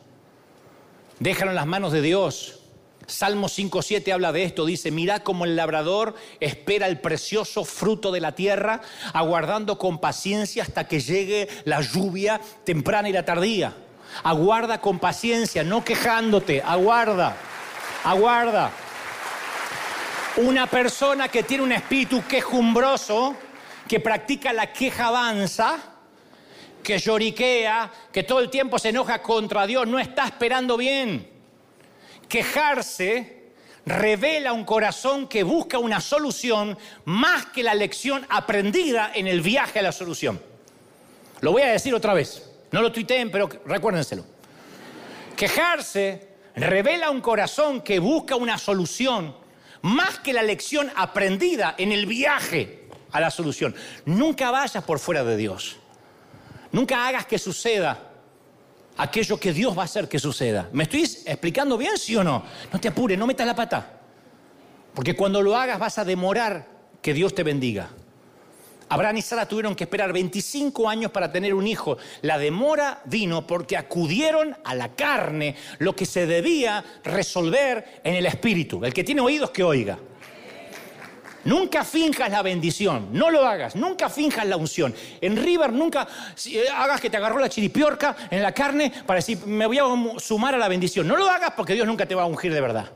[1.20, 2.62] Déjalo en las manos de Dios.
[3.06, 8.22] Salmo 5.7 habla de esto, dice, mira como el labrador espera el precioso fruto de
[8.22, 8.82] la tierra,
[9.14, 13.72] aguardando con paciencia hasta que llegue la lluvia temprana y la tardía.
[14.24, 17.38] Aguarda con paciencia, no quejándote, aguarda
[18.04, 18.72] aguarda.
[20.38, 23.36] Una persona que tiene un espíritu quejumbroso,
[23.88, 25.78] que practica la queja avanza,
[26.84, 31.30] que lloriquea, que todo el tiempo se enoja contra Dios, no está esperando bien.
[32.28, 33.40] Quejarse
[33.86, 39.80] revela un corazón que busca una solución más que la lección aprendida en el viaje
[39.80, 40.40] a la solución.
[41.42, 44.24] Lo voy a decir otra vez, no lo tuiteen, pero recuérdenselo.
[45.36, 46.29] Quejarse
[46.60, 49.36] revela un corazón que busca una solución
[49.82, 53.76] más que la lección aprendida en el viaje a la solución.
[54.06, 55.78] Nunca vayas por fuera de Dios.
[56.72, 58.10] Nunca hagas que suceda
[58.98, 60.70] aquello que Dios va a hacer que suceda.
[60.74, 62.44] ¿Me estoy explicando bien, sí o no?
[62.72, 64.00] No te apures, no metas la pata.
[64.94, 66.68] Porque cuando lo hagas vas a demorar
[67.02, 67.90] que Dios te bendiga.
[68.90, 71.98] Abraham y Sara tuvieron que esperar 25 años para tener un hijo.
[72.22, 78.26] La demora vino porque acudieron a la carne lo que se debía resolver en el
[78.26, 78.84] espíritu.
[78.84, 80.00] El que tiene oídos que oiga.
[81.46, 84.94] Nunca finjas la bendición, no lo hagas, nunca finjas la unción.
[85.22, 86.06] En River nunca
[86.46, 90.20] eh, hagas que te agarró la chiripiorca en la carne para decir, me voy a
[90.20, 91.08] sumar a la bendición.
[91.08, 92.92] No lo hagas porque Dios nunca te va a ungir de verdad.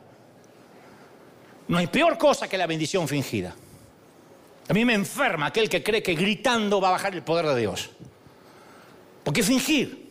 [1.67, 3.55] No hay peor cosa que la bendición fingida.
[4.67, 7.59] A mí me enferma aquel que cree que gritando va a bajar el poder de
[7.59, 7.89] Dios.
[9.23, 10.03] Porque fingir.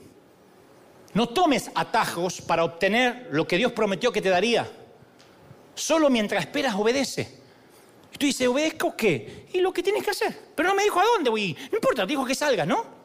[1.14, 4.70] No tomes atajos para obtener lo que Dios prometió que te daría.
[5.74, 7.40] Solo mientras esperas obedece.
[8.12, 9.46] Y tú dices, ¿obedezco qué?
[9.52, 10.38] Y lo que tienes que hacer.
[10.54, 11.56] Pero no me dijo a dónde voy.
[11.70, 13.02] No importa, dijo que salga, ¿no?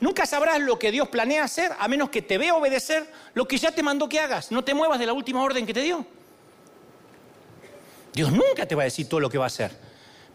[0.00, 3.56] Nunca sabrás lo que Dios planea hacer a menos que te vea obedecer lo que
[3.56, 4.52] ya te mandó que hagas.
[4.52, 6.04] No te muevas de la última orden que te dio.
[8.12, 9.85] Dios nunca te va a decir todo lo que va a hacer.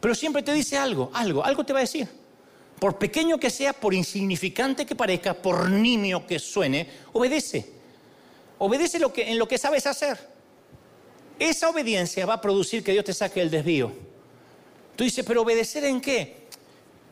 [0.02, 2.08] Pero siempre te dice algo, algo, algo te va a decir.
[2.80, 7.72] Por pequeño que sea, por insignificante que parezca, por nimio que suene, obedece.
[8.58, 10.18] Obedece lo que, en lo que sabes hacer.
[11.38, 13.92] Esa obediencia va a producir que Dios te saque el desvío.
[14.96, 16.48] Tú dices, pero obedecer en qué?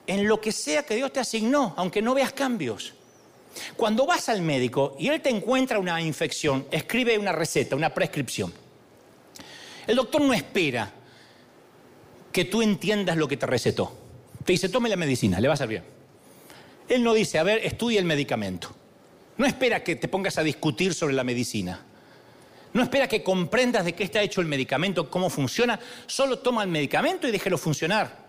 [0.08, 2.94] En lo que sea que Dios te asignó, aunque no veas cambios.
[3.76, 8.52] Cuando vas al médico y él te encuentra una infección, escribe una receta, una prescripción.
[9.86, 10.94] El doctor no espera
[12.32, 13.96] que tú entiendas lo que te recetó.
[14.46, 15.84] Te dice, tome la medicina, le va a servir.
[16.88, 18.76] Él no dice, a ver, estudia el medicamento.
[19.38, 21.86] No espera que te pongas a discutir sobre la medicina.
[22.74, 25.80] No espera que comprendas de qué está hecho el medicamento, cómo funciona.
[26.08, 28.28] Solo toma el medicamento y déjelo funcionar.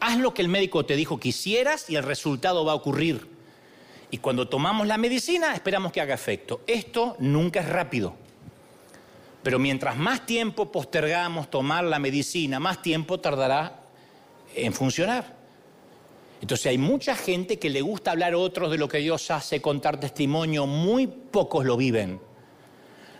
[0.00, 3.28] Haz lo que el médico te dijo que hicieras y el resultado va a ocurrir.
[4.10, 6.62] Y cuando tomamos la medicina, esperamos que haga efecto.
[6.66, 8.16] Esto nunca es rápido.
[9.42, 13.80] Pero mientras más tiempo postergamos tomar la medicina, más tiempo tardará
[14.54, 15.42] en funcionar.
[16.40, 19.62] Entonces hay mucha gente que le gusta hablar a otros de lo que Dios hace,
[19.62, 22.20] contar testimonio, muy pocos lo viven.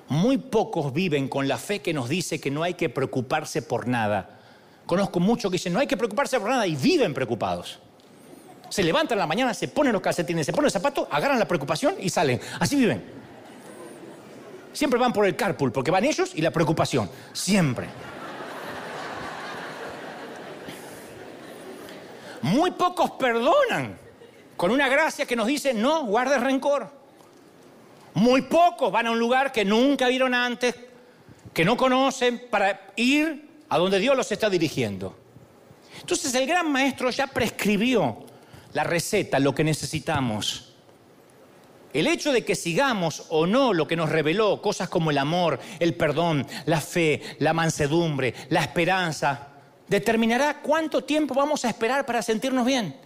[0.09, 3.87] Muy pocos viven con la fe que nos dice que no hay que preocuparse por
[3.87, 4.41] nada.
[4.87, 7.79] Conozco muchos que dicen no hay que preocuparse por nada y viven preocupados.
[8.69, 11.47] Se levantan en la mañana, se ponen los calcetines, se ponen el zapato, agarran la
[11.47, 12.41] preocupación y salen.
[12.59, 13.22] Así viven.
[14.73, 17.11] Siempre van por el carpool, porque van ellos y la preocupación.
[17.33, 17.89] Siempre.
[22.43, 23.97] Muy pocos perdonan
[24.57, 26.91] con una gracia que nos dice, no, guardes rencor.
[28.15, 30.75] Muy pocos van a un lugar que nunca vieron antes,
[31.53, 35.17] que no conocen para ir a donde Dios los está dirigiendo.
[36.01, 38.25] Entonces el gran maestro ya prescribió
[38.73, 40.72] la receta, lo que necesitamos.
[41.93, 45.61] El hecho de que sigamos o no lo que nos reveló, cosas como el amor,
[45.79, 49.49] el perdón, la fe, la mansedumbre, la esperanza,
[49.89, 52.97] determinará cuánto tiempo vamos a esperar para sentirnos bien.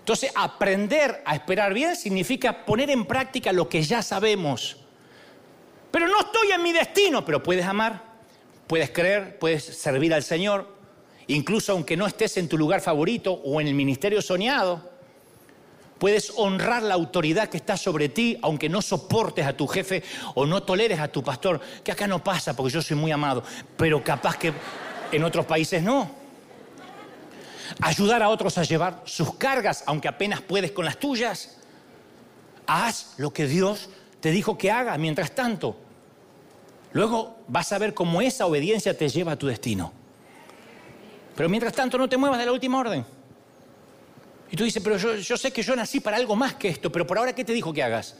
[0.00, 4.76] Entonces, aprender a esperar bien significa poner en práctica lo que ya sabemos.
[5.90, 8.02] Pero no estoy en mi destino, pero puedes amar,
[8.66, 10.66] puedes creer, puedes servir al Señor,
[11.28, 14.91] incluso aunque no estés en tu lugar favorito o en el ministerio soñado.
[16.02, 20.02] Puedes honrar la autoridad que está sobre ti, aunque no soportes a tu jefe
[20.34, 23.44] o no toleres a tu pastor, que acá no pasa porque yo soy muy amado,
[23.76, 24.52] pero capaz que
[25.12, 26.10] en otros países no.
[27.80, 31.58] Ayudar a otros a llevar sus cargas, aunque apenas puedes con las tuyas.
[32.66, 33.88] Haz lo que Dios
[34.18, 35.76] te dijo que haga mientras tanto.
[36.90, 39.92] Luego vas a ver cómo esa obediencia te lleva a tu destino.
[41.36, 43.06] Pero mientras tanto no te muevas de la última orden.
[44.52, 47.06] Y tú dices, pero yo, sé que yo nací para algo más que esto, pero
[47.06, 48.16] por ahora, ¿qué te dijo que hagas?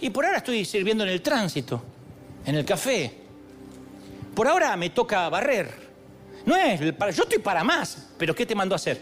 [0.00, 1.82] Y por ahora estoy sirviendo en el tránsito,
[2.46, 3.12] en el café.
[4.34, 5.68] Por ahora me toca barrer.
[6.46, 8.98] No es, yo estoy para más, pero ¿qué te mandó a hacer?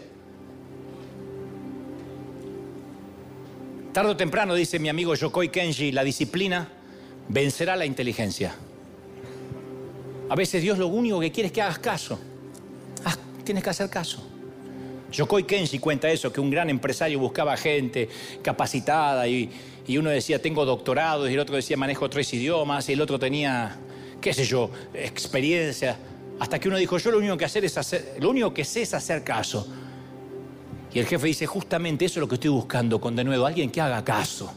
[3.93, 6.67] Tardo o temprano, dice mi amigo Yokoi Kenji, la disciplina
[7.29, 8.53] vencerá la inteligencia.
[10.27, 12.19] A veces Dios lo único que quiere es que hagas caso.
[13.45, 14.36] tienes que hacer caso.
[15.11, 18.09] Yokoi Kenji cuenta eso, que un gran empresario buscaba gente
[18.41, 19.49] capacitada y,
[19.97, 23.77] uno decía, tengo doctorado, y el otro decía, manejo tres idiomas, y el otro tenía,
[24.19, 25.97] qué sé yo, experiencia.
[26.39, 28.81] Hasta que uno dijo, yo lo único que, hacer es hacer, lo único que sé
[28.81, 29.65] es hacer caso.
[30.93, 33.69] Y el jefe dice, justamente eso es lo que estoy buscando con de nuevo, alguien
[33.69, 34.51] que haga caso.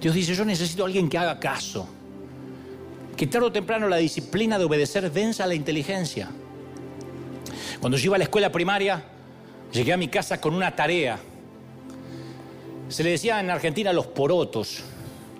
[0.00, 1.86] Dios dice, yo necesito a alguien que haga caso.
[3.16, 6.28] Que tarde o temprano la disciplina de obedecer venza la inteligencia.
[7.80, 9.04] Cuando yo iba a la escuela primaria,
[9.72, 11.18] Llegué a mi casa con una tarea.
[12.88, 14.82] Se le decía en Argentina los porotos.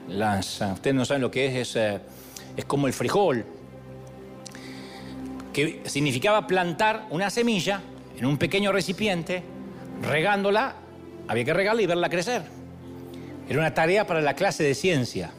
[0.09, 2.01] Las, ustedes no saben lo que es, es, eh,
[2.57, 3.45] es como el frijol.
[5.53, 7.81] Que significaba plantar una semilla
[8.17, 9.43] en un pequeño recipiente,
[10.03, 10.77] regándola,
[11.27, 12.43] había que regarla y verla crecer.
[13.49, 15.33] Era una tarea para la clase de ciencia.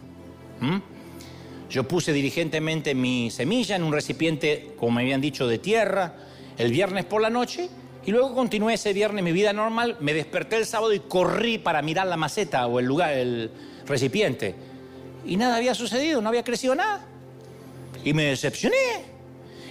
[1.69, 6.15] Yo puse diligentemente mi semilla en un recipiente, como me habían dicho, de tierra,
[6.57, 7.69] el viernes por la noche
[8.05, 11.81] y luego continué ese viernes mi vida normal, me desperté el sábado y corrí para
[11.81, 13.51] mirar la maceta o el lugar, el
[13.85, 14.55] recipiente.
[15.25, 17.05] Y nada había sucedido, no había crecido nada.
[18.03, 19.11] Y me decepcioné.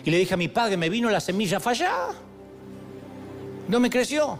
[0.05, 2.14] Y le dije a mi padre, me vino la semilla fallada.
[3.66, 4.39] No me creció,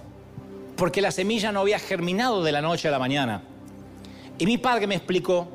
[0.76, 3.43] porque la semilla no había germinado de la noche a la mañana.
[4.38, 5.49] Y mi padre me explicó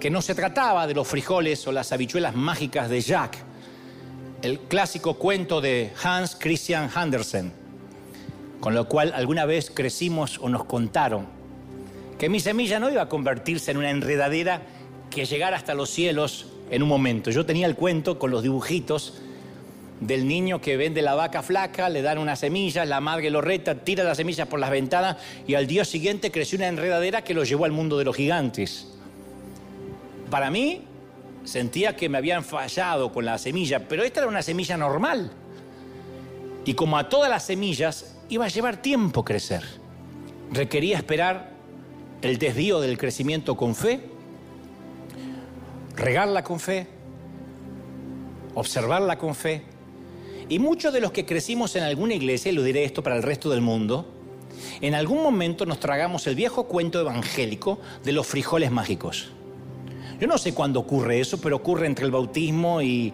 [0.00, 3.38] que no se trataba de los frijoles o las habichuelas mágicas de Jack,
[4.42, 7.59] el clásico cuento de Hans Christian Andersen
[8.60, 11.40] con lo cual alguna vez crecimos o nos contaron
[12.20, 14.60] que mi semilla no iba a convertirse en una enredadera
[15.08, 17.30] que llegara hasta los cielos en un momento.
[17.30, 19.22] Yo tenía el cuento con los dibujitos
[20.00, 23.74] del niño que vende la vaca flaca, le dan una semilla, la madre lo reta,
[23.74, 27.42] tira las semillas por las ventanas y al día siguiente creció una enredadera que lo
[27.42, 28.88] llevó al mundo de los gigantes.
[30.28, 30.82] Para mí,
[31.44, 35.30] sentía que me habían fallado con la semilla, pero esta era una semilla normal.
[36.66, 39.62] Y como a todas las semillas, iba a llevar tiempo crecer.
[40.52, 41.52] Requería esperar
[42.22, 44.00] el desvío del crecimiento con fe,
[45.96, 46.86] regarla con fe,
[48.54, 49.62] observarla con fe.
[50.48, 53.22] Y muchos de los que crecimos en alguna iglesia, y lo diré esto para el
[53.22, 54.06] resto del mundo,
[54.80, 59.30] en algún momento nos tragamos el viejo cuento evangélico de los frijoles mágicos.
[60.20, 63.12] Yo no sé cuándo ocurre eso, pero ocurre entre el bautismo y,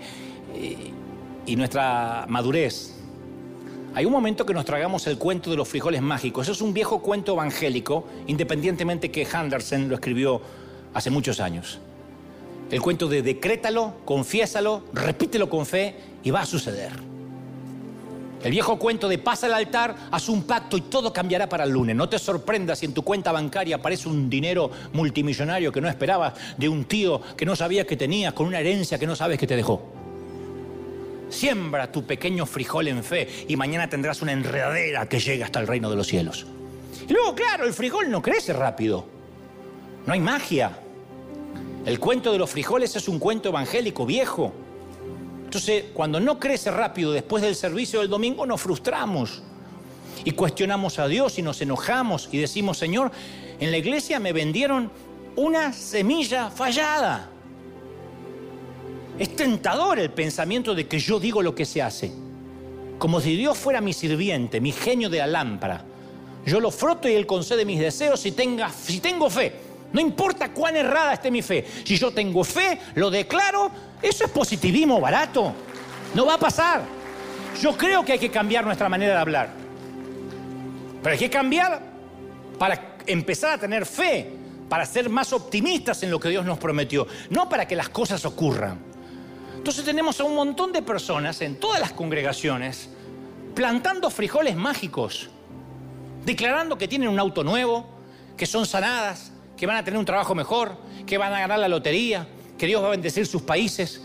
[1.46, 2.95] y nuestra madurez.
[3.97, 6.44] Hay un momento que nos tragamos el cuento de los frijoles mágicos.
[6.44, 10.42] Eso es un viejo cuento evangélico, independientemente que Henderson lo escribió
[10.92, 11.78] hace muchos años.
[12.70, 16.92] El cuento de decrétalo, confiésalo, repítelo con fe y va a suceder.
[18.44, 21.70] El viejo cuento de pasa al altar, haz un pacto y todo cambiará para el
[21.70, 21.97] lunes.
[21.97, 26.34] No te sorprendas si en tu cuenta bancaria aparece un dinero multimillonario que no esperabas
[26.59, 29.47] de un tío que no sabías que tenías, con una herencia que no sabes que
[29.47, 29.95] te dejó.
[31.29, 35.66] Siembra tu pequeño frijol en fe y mañana tendrás una enredadera que llega hasta el
[35.66, 36.47] reino de los cielos.
[37.09, 39.07] Y luego, claro, el frijol no crece rápido.
[40.07, 40.79] No hay magia.
[41.85, 44.53] El cuento de los frijoles es un cuento evangélico viejo.
[45.45, 49.43] Entonces, cuando no crece rápido después del servicio del domingo, nos frustramos
[50.24, 53.12] y cuestionamos a Dios y nos enojamos y decimos, Señor,
[53.61, 54.91] en la iglesia me vendieron
[55.37, 57.31] una semilla fallada.
[59.18, 62.12] Es tentador el pensamiento de que yo digo lo que se hace.
[62.98, 65.84] Como si Dios fuera mi sirviente, mi genio de la lámpara.
[66.44, 68.34] Yo lo froto y Él concede mis deseos si,
[68.78, 69.52] si tengo fe.
[69.92, 71.64] No importa cuán errada esté mi fe.
[71.84, 73.70] Si yo tengo fe, lo declaro.
[74.02, 75.52] Eso es positivismo barato.
[76.14, 76.82] No va a pasar.
[77.60, 79.50] Yo creo que hay que cambiar nuestra manera de hablar.
[81.02, 81.80] Pero hay que cambiar
[82.58, 84.30] para empezar a tener fe,
[84.68, 88.24] para ser más optimistas en lo que Dios nos prometió, no para que las cosas
[88.24, 88.86] ocurran.
[89.66, 92.88] Entonces tenemos a un montón de personas en todas las congregaciones
[93.52, 95.28] plantando frijoles mágicos,
[96.24, 97.84] declarando que tienen un auto nuevo,
[98.36, 101.66] que son sanadas, que van a tener un trabajo mejor, que van a ganar la
[101.66, 104.02] lotería, que Dios va a bendecir sus países,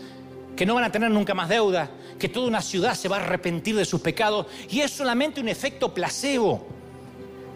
[0.56, 1.88] que no van a tener nunca más deuda,
[2.18, 4.48] que toda una ciudad se va a arrepentir de sus pecados.
[4.68, 6.66] Y es solamente un efecto placebo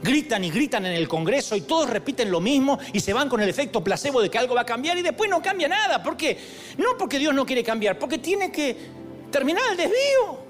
[0.03, 3.40] gritan y gritan en el Congreso y todos repiten lo mismo y se van con
[3.40, 6.03] el efecto placebo de que algo va a cambiar y después no cambia nada.
[6.03, 6.38] ¿Por qué?
[6.78, 8.76] No porque Dios no quiere cambiar, porque tiene que
[9.30, 10.47] terminar el desvío.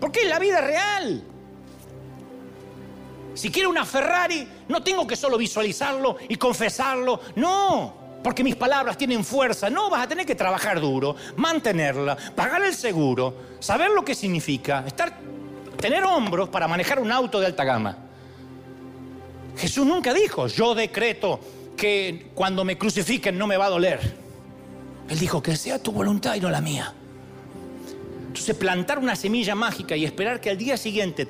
[0.00, 1.22] Porque es la vida real.
[3.34, 7.20] Si quiero una Ferrari, no tengo que solo visualizarlo y confesarlo.
[7.36, 9.70] No, porque mis palabras tienen fuerza.
[9.70, 14.84] No, vas a tener que trabajar duro, mantenerla, pagar el seguro, saber lo que significa,
[14.86, 15.18] estar,
[15.80, 18.07] tener hombros para manejar un auto de alta gama.
[19.58, 21.40] Jesús nunca dijo, yo decreto
[21.76, 24.00] que cuando me crucifiquen no me va a doler.
[25.08, 26.94] Él dijo, que sea tu voluntad y no la mía.
[28.28, 31.26] Entonces plantar una semilla mágica y esperar que al día siguiente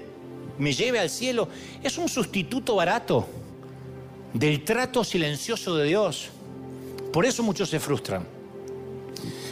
[0.58, 1.48] me lleve al cielo
[1.82, 3.26] es un sustituto barato
[4.34, 6.28] del trato silencioso de Dios.
[7.12, 8.26] Por eso muchos se frustran.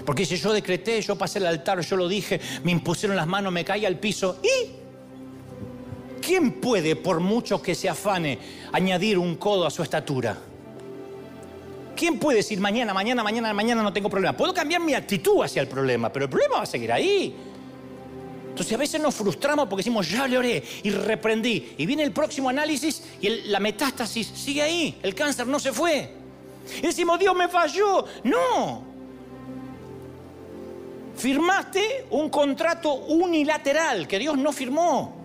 [0.05, 3.53] Porque si yo decreté, yo pasé el altar, yo lo dije, me impusieron las manos,
[3.53, 4.86] me caí al piso y
[6.27, 8.37] ¿Quién puede, por mucho que se afane,
[8.73, 10.37] añadir un codo a su estatura?
[11.95, 14.37] ¿Quién puede decir mañana, mañana, mañana, mañana no tengo problema?
[14.37, 17.33] Puedo cambiar mi actitud hacia el problema, pero el problema va a seguir ahí.
[18.49, 21.75] Entonces a veces nos frustramos porque decimos, ya le oré y reprendí.
[21.79, 24.99] Y viene el próximo análisis y la metástasis sigue ahí.
[25.05, 26.11] El cáncer no se fue.
[26.79, 28.05] Y decimos, Dios me falló.
[28.25, 28.83] No.
[31.17, 35.16] Firmaste un contrato unilateral que Dios no firmó.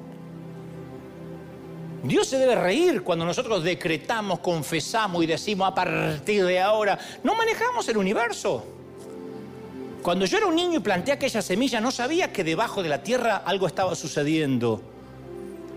[2.04, 7.36] Dios se debe reír cuando nosotros decretamos, confesamos y decimos a partir de ahora, no
[7.36, 8.66] manejamos el universo.
[10.02, 13.04] Cuando yo era un niño y planté aquella semilla, no sabía que debajo de la
[13.04, 14.82] tierra algo estaba sucediendo.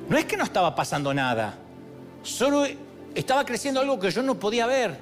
[0.09, 1.59] No es que no estaba pasando nada,
[2.23, 2.67] solo
[3.15, 4.97] estaba creciendo algo que yo no podía ver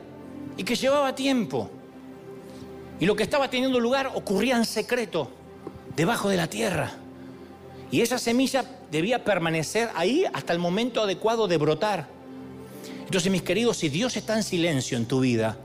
[0.56, 1.70] y que llevaba tiempo.
[2.98, 5.30] Y lo que estaba teniendo lugar ocurría en secreto,
[5.94, 6.92] debajo de la tierra.
[7.92, 12.08] Y esa semilla debía permanecer ahí hasta el momento adecuado de brotar.
[13.06, 15.56] Entonces, mis queridos, si Dios está en silencio en tu vida,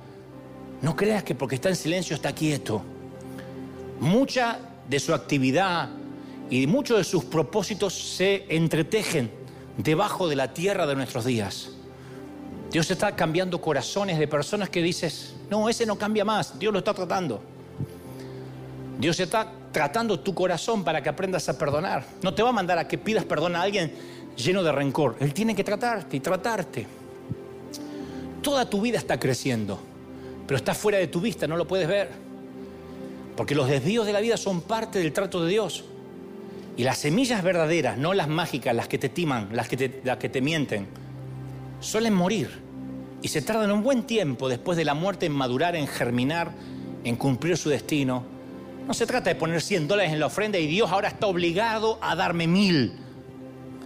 [0.81, 2.81] no creas que porque está en silencio está quieto.
[3.99, 5.89] Mucha de su actividad
[6.49, 9.29] y muchos de sus propósitos se entretejen
[9.77, 11.71] debajo de la tierra de nuestros días.
[12.71, 16.79] Dios está cambiando corazones de personas que dices, no, ese no cambia más, Dios lo
[16.79, 17.41] está tratando.
[18.99, 22.03] Dios está tratando tu corazón para que aprendas a perdonar.
[22.23, 23.91] No te va a mandar a que pidas perdón a alguien
[24.35, 25.17] lleno de rencor.
[25.19, 26.87] Él tiene que tratarte y tratarte.
[28.41, 29.79] Toda tu vida está creciendo,
[30.47, 32.09] pero está fuera de tu vista, no lo puedes ver.
[33.35, 35.83] Porque los desvíos de la vida son parte del trato de Dios.
[36.75, 40.17] Y las semillas verdaderas, no las mágicas, las que te timan, las que te, las
[40.17, 40.87] que te mienten,
[41.81, 42.49] suelen morir.
[43.21, 46.51] Y se tardan un buen tiempo después de la muerte en madurar, en germinar,
[47.03, 48.36] en cumplir su destino
[48.87, 51.99] no se trata de poner 100 dólares en la ofrenda y Dios ahora está obligado
[52.01, 52.93] a darme mil.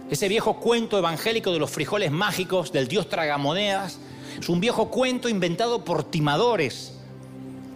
[0.08, 3.98] Ese viejo cuento evangélico de los frijoles mágicos, del Dios tragamonedas,
[4.38, 6.94] es un viejo cuento inventado por timadores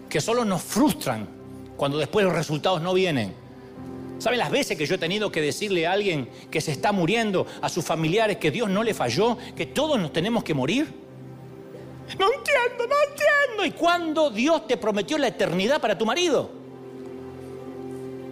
[0.08, 1.28] que solo nos frustran
[1.76, 3.34] cuando después los resultados no vienen.
[4.18, 7.46] ¿Saben las veces que yo he tenido que decirle a alguien que se está muriendo,
[7.60, 10.86] a sus familiares, que Dios no le falló, que todos nos tenemos que morir?
[12.18, 13.64] No entiendo, no entiendo.
[13.64, 16.55] ¿Y cuándo Dios te prometió la eternidad para tu marido?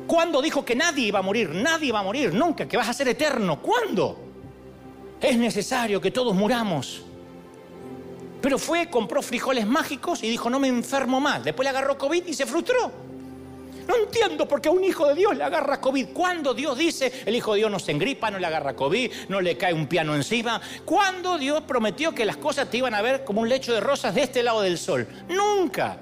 [0.07, 1.51] ¿Cuándo dijo que nadie iba a morir?
[1.51, 3.61] Nadie va a morir, nunca, que vas a ser eterno.
[3.61, 4.19] ¿Cuándo?
[5.21, 7.03] Es necesario que todos muramos.
[8.43, 11.43] Pero fue, compró frijoles mágicos y dijo, no me enfermo más.
[11.43, 12.93] Después le agarró COVID y se frustró.
[13.89, 16.09] No entiendo por qué a un hijo de Dios le agarra COVID.
[16.13, 19.41] ¿Cuándo Dios dice, el hijo de Dios no se engripa, no le agarra COVID, no
[19.41, 20.61] le cae un piano encima?
[20.85, 24.15] ¿Cuándo Dios prometió que las cosas te iban a ver como un lecho de rosas
[24.15, 25.07] de este lado del sol?
[25.29, 25.97] Nunca.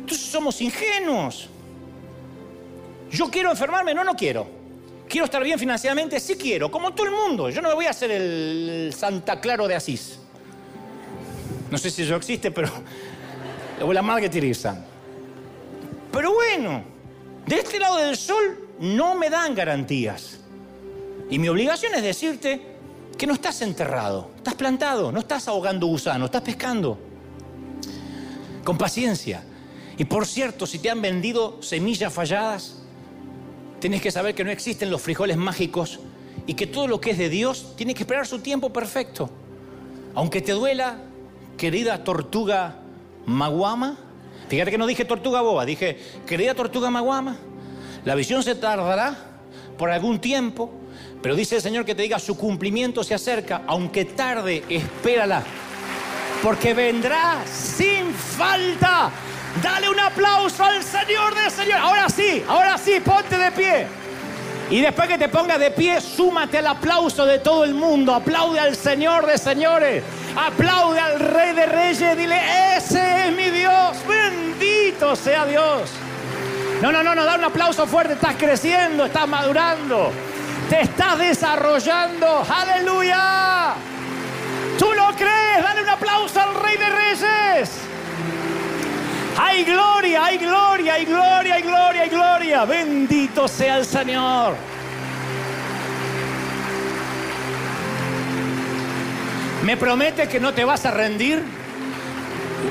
[0.00, 1.48] Entonces somos ingenuos.
[3.10, 4.46] Yo quiero enfermarme, no, no quiero.
[5.08, 7.48] Quiero estar bien financieramente, sí quiero, como todo el mundo.
[7.48, 10.18] Yo no me voy a hacer el Santa Claro de Asís.
[11.70, 12.70] No sé si eso existe, pero...
[13.82, 14.84] O la Margaret Teresa.
[16.12, 16.82] pero bueno,
[17.46, 20.38] de este lado del sol no me dan garantías.
[21.30, 22.60] Y mi obligación es decirte
[23.16, 26.98] que no estás enterrado, estás plantado, no estás ahogando gusano, estás pescando.
[28.64, 29.42] Con paciencia.
[29.96, 32.77] Y por cierto, si te han vendido semillas falladas,
[33.80, 36.00] tienes que saber que no existen los frijoles mágicos
[36.46, 39.30] y que todo lo que es de Dios tiene que esperar su tiempo perfecto.
[40.14, 40.98] Aunque te duela,
[41.56, 42.76] querida tortuga
[43.26, 43.96] maguama,
[44.48, 47.36] fíjate que no dije tortuga boba, dije querida tortuga maguama,
[48.04, 49.16] la visión se tardará
[49.76, 50.70] por algún tiempo,
[51.22, 55.42] pero dice el Señor que te diga su cumplimiento se acerca, aunque tarde, espérala,
[56.42, 59.10] porque vendrá sin falta.
[59.62, 61.78] Dale un aplauso al Señor del Señor.
[61.78, 63.86] Ahora sí, ahora sí, ponte de pie.
[64.70, 68.14] Y después que te pongas de pie, súmate al aplauso de todo el mundo.
[68.14, 70.04] Aplaude al Señor de señores.
[70.36, 72.16] Aplaude al Rey de Reyes.
[72.16, 72.38] Dile,
[72.76, 73.96] ese es mi Dios.
[74.06, 75.90] Bendito sea Dios.
[76.82, 78.12] No, no, no, no, da un aplauso fuerte.
[78.12, 80.12] Estás creciendo, estás madurando.
[80.68, 82.44] Te estás desarrollando.
[82.48, 83.72] Aleluya.
[84.78, 85.62] ¿Tú lo crees?
[85.62, 87.70] Dale un aplauso al Rey de Reyes.
[89.40, 92.64] Hay gloria, hay gloria, hay gloria, hay gloria, hay gloria.
[92.64, 94.56] Bendito sea el Señor.
[99.64, 101.44] ¿Me promete que no te vas a rendir?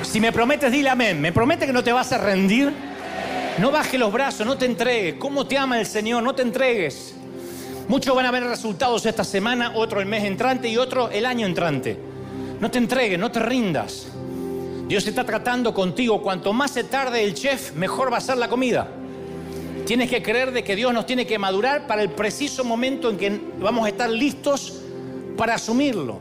[0.01, 1.21] Si me prometes, dile amén.
[1.21, 2.73] ¿Me promete que no te vas a rendir?
[3.59, 5.15] No bajes los brazos, no te entregues.
[5.19, 6.21] ¿Cómo te ama el Señor?
[6.21, 7.13] No te entregues.
[7.87, 11.45] Muchos van a ver resultados esta semana, otro el mes entrante y otro el año
[11.47, 11.97] entrante.
[12.59, 14.07] No te entregues, no te rindas.
[14.87, 16.21] Dios está tratando contigo.
[16.21, 18.87] Cuanto más se tarde el chef, mejor va a ser la comida.
[19.85, 23.17] Tienes que creer de que Dios nos tiene que madurar para el preciso momento en
[23.17, 24.81] que vamos a estar listos
[25.35, 26.19] para asumirlo.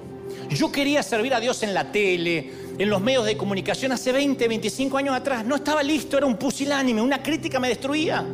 [0.50, 4.46] Yo quería servir a Dios en la tele, en los medios de comunicación hace 20,
[4.48, 5.44] 25 años atrás.
[5.44, 8.24] No estaba listo, era un pusilánime, una crítica me destruía.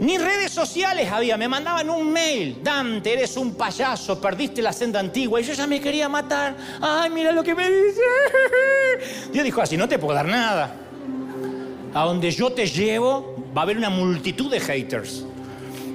[0.00, 2.58] Ni redes sociales había, me mandaban un mail.
[2.62, 5.40] Dante, eres un payaso, perdiste la senda antigua.
[5.40, 6.56] Y yo ya me quería matar.
[6.80, 8.00] Ay, mira lo que me dice.
[9.32, 10.74] Dios dijo así, no te puedo dar nada.
[11.94, 15.24] A donde yo te llevo va a haber una multitud de haters.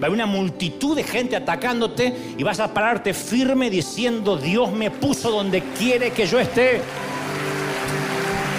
[0.02, 4.72] Va a haber una multitud de gente atacándote y vas a pararte firme diciendo, Dios
[4.72, 6.80] me puso donde quiere que yo esté.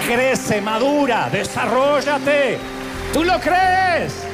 [0.07, 2.59] Crece, madura, desarrollate.
[3.11, 4.30] ¿Tú lo crees?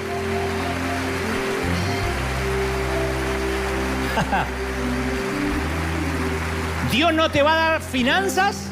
[6.91, 8.67] Dios no te va a dar finanzas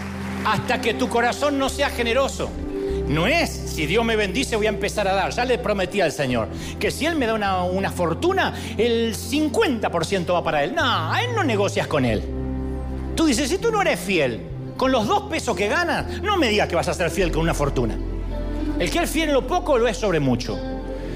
[0.45, 2.49] hasta que tu corazón no sea generoso.
[3.07, 5.31] No es, si Dios me bendice voy a empezar a dar.
[5.31, 6.47] Ya le prometí al Señor
[6.79, 10.73] que si Él me da una, fortuna, el 50% va para Él.
[10.73, 12.23] No, Él no negocias con Él.
[13.15, 14.41] Tú dices, si tú no eres fiel,
[14.75, 17.41] con los dos pesos que ganas, no me digas que vas a ser fiel con
[17.41, 17.97] una fortuna.
[18.79, 20.74] El que es fiel en lo poco lo es sobre mucho.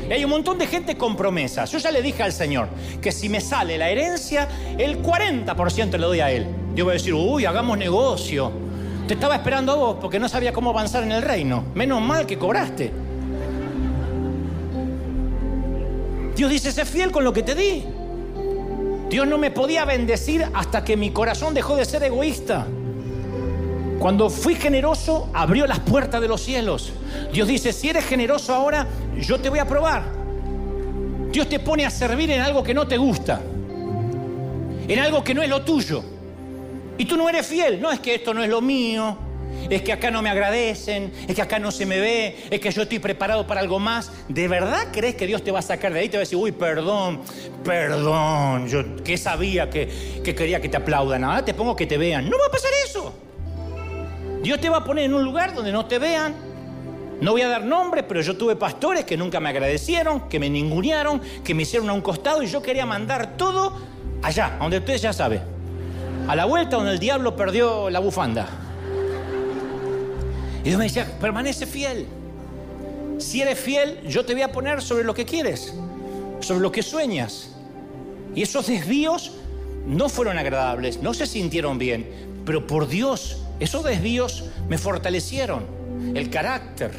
[0.09, 1.71] Y hay un montón de gente con promesas.
[1.71, 2.67] Yo ya le dije al Señor
[2.99, 4.47] que si me sale la herencia,
[4.77, 6.47] el 40% le doy a Él.
[6.73, 8.51] Yo voy a decir, uy, hagamos negocio.
[9.07, 11.63] Te estaba esperando a vos porque no sabía cómo avanzar en el reino.
[11.75, 12.91] Menos mal que cobraste.
[16.35, 17.85] Dios dice, sé fiel con lo que te di.
[19.09, 22.65] Dios no me podía bendecir hasta que mi corazón dejó de ser egoísta.
[23.99, 26.93] Cuando fui generoso, abrió las puertas de los cielos.
[27.33, 28.87] Dios dice, si eres generoso ahora,
[29.19, 30.03] yo te voy a probar.
[31.31, 33.41] Dios te pone a servir en algo que no te gusta,
[34.87, 36.03] en algo que no es lo tuyo.
[36.97, 37.79] Y tú no eres fiel.
[37.79, 39.17] No es que esto no es lo mío,
[39.69, 42.71] es que acá no me agradecen, es que acá no se me ve, es que
[42.71, 44.11] yo estoy preparado para algo más.
[44.27, 46.09] ¿De verdad crees que Dios te va a sacar de ahí?
[46.09, 47.21] Te va a decir, uy, perdón,
[47.63, 51.23] perdón, yo que sabía que, que quería que te aplaudan.
[51.23, 52.29] Ahora te pongo que te vean.
[52.29, 52.98] No va a pasar eso.
[54.41, 56.33] Dios te va a poner en un lugar donde no te vean,
[57.21, 60.49] no voy a dar nombres, pero yo tuve pastores que nunca me agradecieron, que me
[60.49, 63.77] ningunearon, que me hicieron a un costado y yo quería mandar todo
[64.21, 65.41] allá, donde ustedes ya saben.
[66.27, 68.47] A la vuelta donde el diablo perdió la bufanda.
[70.63, 72.07] Y Dios me decía, permanece fiel.
[73.17, 75.73] Si eres fiel, yo te voy a poner sobre lo que quieres,
[76.39, 77.55] sobre lo que sueñas.
[78.33, 79.33] Y esos desvíos
[79.85, 82.09] no fueron agradables, no se sintieron bien,
[82.45, 85.65] pero por Dios, esos desvíos me fortalecieron
[86.15, 86.91] el carácter,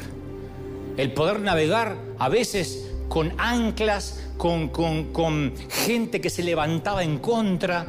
[0.97, 7.85] el poder navegar a veces con anclas, con, con, gente que se levantaba en contra.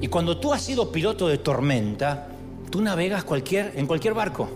[0.00, 2.28] Y cuando tú has sido piloto de tormenta,
[2.70, 4.48] tú navegas cualquier, en cualquier barco.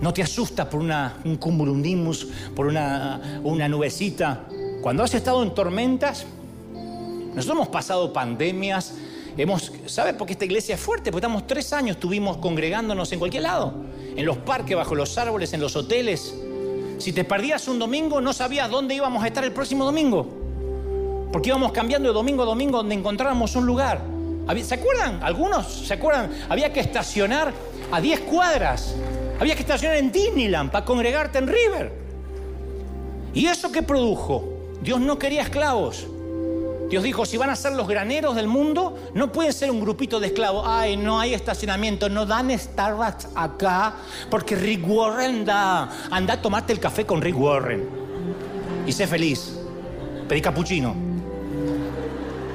[0.00, 4.46] No te asustas por una, un cumulonimbus, por una, una nubecita.
[4.82, 6.26] Cuando has estado en tormentas,
[7.34, 8.94] nosotros hemos pasado pandemias,
[9.42, 11.10] hemos, ¿sabes por qué esta iglesia es fuerte?
[11.10, 13.74] Porque estamos tres años, estuvimos congregándonos en cualquier lado
[14.16, 16.34] en los parques, bajo los árboles, en los hoteles.
[16.98, 20.28] Si te perdías un domingo, no sabías dónde íbamos a estar el próximo domingo.
[21.32, 24.00] Porque íbamos cambiando de domingo a domingo donde encontráramos un lugar.
[24.62, 25.22] ¿Se acuerdan?
[25.22, 26.30] ¿Algunos se acuerdan?
[26.48, 27.52] Había que estacionar
[27.90, 28.94] a 10 cuadras.
[29.40, 31.92] Había que estacionar en Disneyland para congregarte en River.
[33.32, 34.44] ¿Y eso qué produjo?
[34.80, 36.06] Dios no quería esclavos.
[36.88, 40.20] Dios dijo, si van a ser los graneros del mundo, no pueden ser un grupito
[40.20, 40.64] de esclavos.
[40.66, 43.94] Ay, no hay estacionamiento, no dan Starbucks acá,
[44.30, 45.88] porque Rick Warren da...
[46.10, 47.88] Anda a tomarte el café con Rick Warren.
[48.86, 49.58] Y sé feliz.
[50.28, 50.94] Pedí capuchino.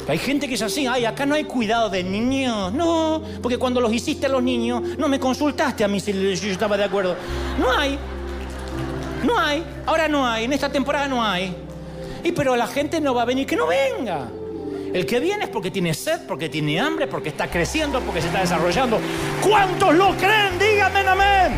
[0.07, 2.73] Hay gente que es así, ay, acá no hay cuidado de niños.
[2.73, 6.51] No, porque cuando los hiciste a los niños, no me consultaste a mí si yo
[6.51, 7.15] estaba de acuerdo.
[7.59, 7.99] No hay.
[9.23, 9.63] No hay.
[9.85, 10.45] Ahora no hay.
[10.45, 11.55] En esta temporada no hay.
[12.23, 14.29] Y pero la gente no va a venir, que no venga.
[14.93, 18.27] El que viene es porque tiene sed, porque tiene hambre, porque está creciendo, porque se
[18.27, 18.99] está desarrollando.
[19.41, 20.57] ¿Cuántos lo creen?
[20.57, 21.53] Díganme amén.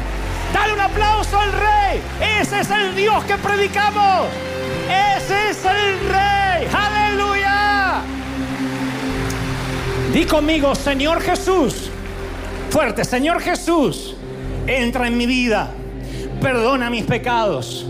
[0.53, 2.01] Dale un aplauso al rey.
[2.41, 4.27] Ese es el Dios que predicamos.
[5.15, 6.67] Ese es el rey.
[6.73, 8.01] Aleluya.
[10.13, 11.89] Di conmigo, Señor Jesús.
[12.69, 14.15] Fuerte, Señor Jesús.
[14.67, 15.71] Entra en mi vida.
[16.41, 17.85] Perdona mis pecados.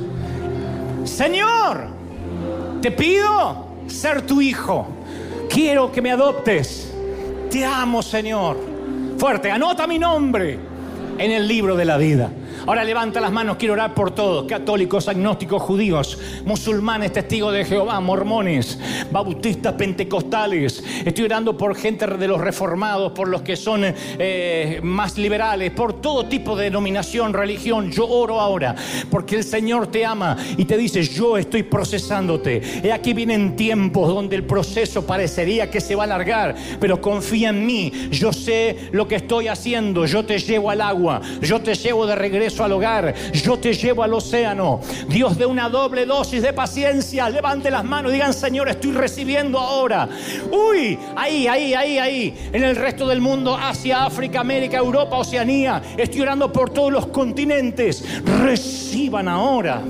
[1.04, 2.01] Señor
[2.82, 4.88] te pido ser tu hijo.
[5.50, 6.92] Quiero que me adoptes.
[7.50, 8.58] Te amo, Señor.
[9.18, 10.58] Fuerte, anota mi nombre
[11.18, 12.32] en el libro de la vida.
[12.72, 18.00] Ahora levanta las manos, quiero orar por todos, católicos, agnósticos, judíos, musulmanes, testigos de Jehová,
[18.00, 18.80] mormones,
[19.12, 20.82] bautistas, pentecostales.
[21.04, 26.00] Estoy orando por gente de los reformados, por los que son eh, más liberales, por
[26.00, 27.92] todo tipo de denominación, religión.
[27.92, 28.74] Yo oro ahora
[29.10, 32.62] porque el Señor te ama y te dice, yo estoy procesándote.
[32.86, 37.50] Y aquí vienen tiempos donde el proceso parecería que se va a alargar, pero confía
[37.50, 37.92] en mí.
[38.12, 40.06] Yo sé lo que estoy haciendo.
[40.06, 44.04] Yo te llevo al agua, yo te llevo de regreso al hogar, yo te llevo
[44.04, 44.80] al océano.
[45.08, 50.08] Dios de una doble dosis de paciencia, levante las manos digan, Señor, estoy recibiendo ahora.
[50.52, 55.82] Uy, ahí, ahí, ahí, ahí, en el resto del mundo, Asia, África, América, Europa, Oceanía,
[55.98, 58.04] estoy orando por todos los continentes.
[58.42, 59.82] Reciban ahora,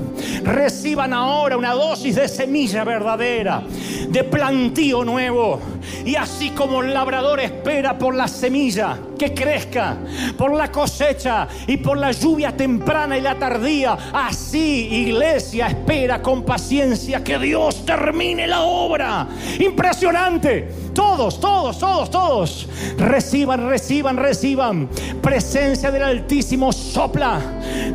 [0.43, 3.63] reciban ahora una dosis de semilla verdadera,
[4.07, 5.59] de plantío nuevo.
[6.05, 9.97] Y así como el labrador espera por la semilla que crezca,
[10.37, 13.97] por la cosecha y por la lluvia temprana y la tardía.
[14.13, 19.27] Así, iglesia, espera con paciencia que Dios termine la obra.
[19.59, 20.90] Impresionante.
[20.93, 22.67] Todos, todos, todos, todos.
[22.97, 24.89] Reciban, reciban, reciban.
[25.21, 27.39] Presencia del Altísimo sopla.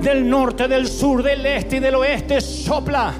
[0.00, 3.12] Del norte, del sur, del este y del oeste sopla.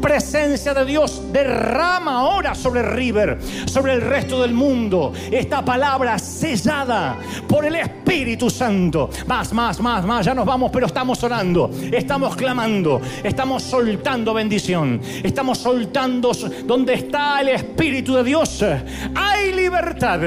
[0.00, 5.12] Presencia de Dios derrama ahora sobre River, sobre el resto del mundo.
[5.30, 9.10] Esta palabra sellada por el Espíritu Santo.
[9.26, 10.24] Más, más, más, más.
[10.24, 11.70] Ya nos vamos, pero estamos orando.
[11.92, 13.00] Estamos clamando.
[13.22, 15.00] Estamos soltando bendición.
[15.22, 16.32] Estamos soltando
[16.64, 18.64] donde está el Espíritu de Dios
[19.18, 20.20] hay libertad.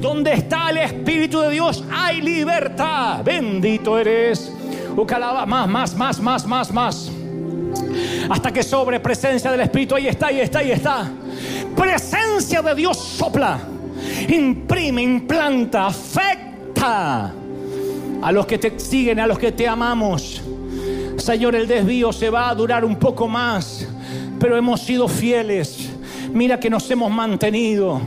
[0.00, 3.22] Donde está el Espíritu de Dios hay libertad.
[3.24, 4.52] Bendito eres.
[4.94, 7.10] Más, más, más, más, más, más.
[8.30, 9.94] Hasta que sobre presencia del Espíritu.
[9.94, 11.10] Ahí está, ahí está, ahí está.
[11.76, 13.58] Presencia de Dios sopla.
[14.28, 17.32] Imprime, implanta, afecta
[18.22, 20.42] a los que te siguen, a los que te amamos.
[21.16, 23.86] Señor, el desvío se va a durar un poco más,
[24.38, 25.91] pero hemos sido fieles.
[26.32, 28.00] Mira que nos hemos mantenido.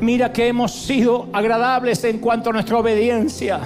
[0.00, 3.60] Mira que hemos sido agradables en cuanto a nuestra obediencia.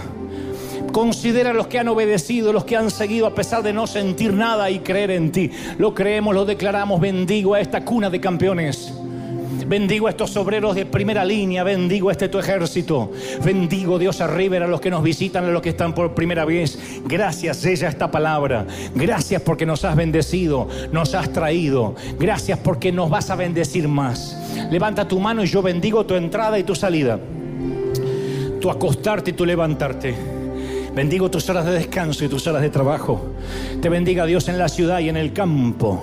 [0.93, 4.71] Considera los que han obedecido, los que han seguido a pesar de no sentir nada
[4.71, 5.51] y creer en ti.
[5.79, 7.01] Lo creemos, lo declaramos.
[7.01, 8.93] Bendigo a esta cuna de campeones.
[9.67, 11.63] Bendigo a estos obreros de primera línea.
[11.65, 13.13] Bendigo a este tu ejército.
[13.45, 16.79] Bendigo, Dios, arriba a los que nos visitan, a los que están por primera vez.
[17.07, 18.67] Gracias, ella, esta palabra.
[18.95, 21.95] Gracias porque nos has bendecido, nos has traído.
[22.19, 24.37] Gracias porque nos vas a bendecir más.
[24.71, 27.19] Levanta tu mano y yo bendigo tu entrada y tu salida.
[28.61, 30.15] Tu acostarte y tu levantarte.
[30.95, 33.35] Bendigo tus horas de descanso y tus horas de trabajo.
[33.81, 36.03] Te bendiga Dios en la ciudad y en el campo.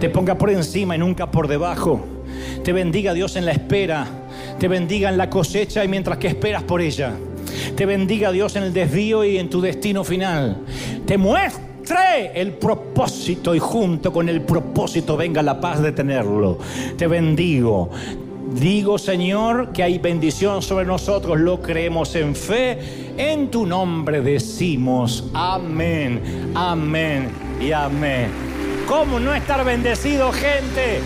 [0.00, 2.00] Te ponga por encima y nunca por debajo.
[2.62, 4.06] Te bendiga Dios en la espera.
[4.58, 7.12] Te bendiga en la cosecha y mientras que esperas por ella.
[7.76, 10.58] Te bendiga Dios en el desvío y en tu destino final.
[11.06, 16.58] Te muestre el propósito y junto con el propósito venga la paz de tenerlo.
[16.96, 17.90] Te bendigo.
[18.54, 22.78] Digo, Señor, que hay bendición sobre nosotros, lo creemos en fe.
[23.16, 27.28] En tu nombre decimos amén, amén
[27.60, 28.28] y amén.
[28.86, 31.00] ¿Cómo no estar bendecido, gente?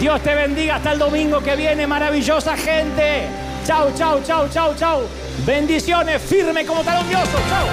[0.00, 3.28] Dios te bendiga hasta el domingo que viene, maravillosa gente.
[3.66, 5.02] Chau, chau, chau, chau, chau.
[5.44, 7.38] Bendiciones, firme como talón de oso.
[7.50, 7.66] Chau.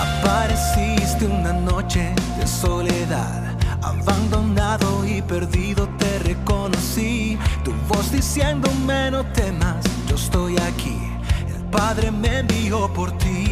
[0.00, 7.36] Apareciste una noche de soledad, abandonado y perdido te reconocí.
[7.62, 10.98] Tu voz diciéndome no temas, yo estoy aquí.
[11.54, 13.51] El Padre me envió por ti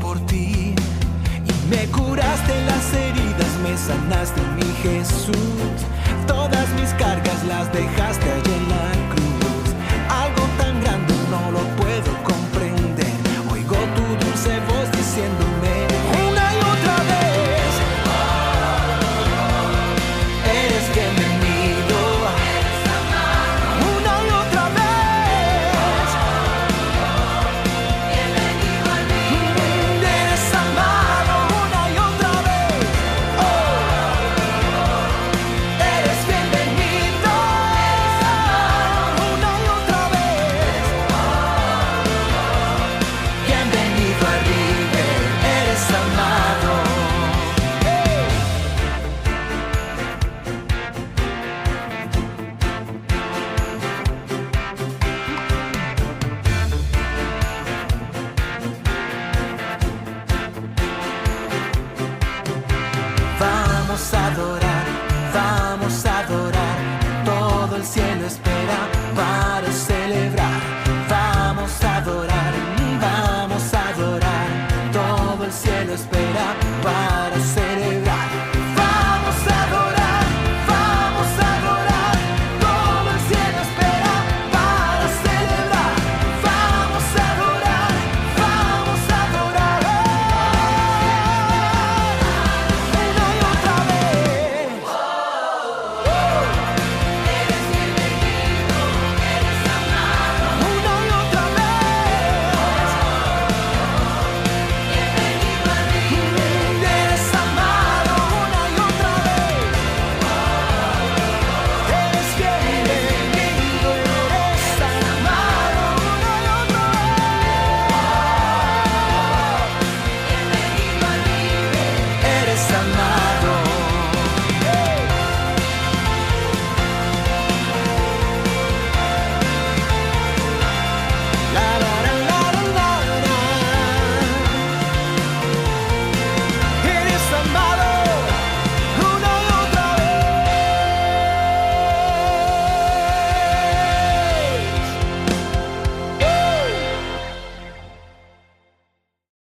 [0.00, 5.43] por ti y me curaste las heridas, me sanaste mi Jesús.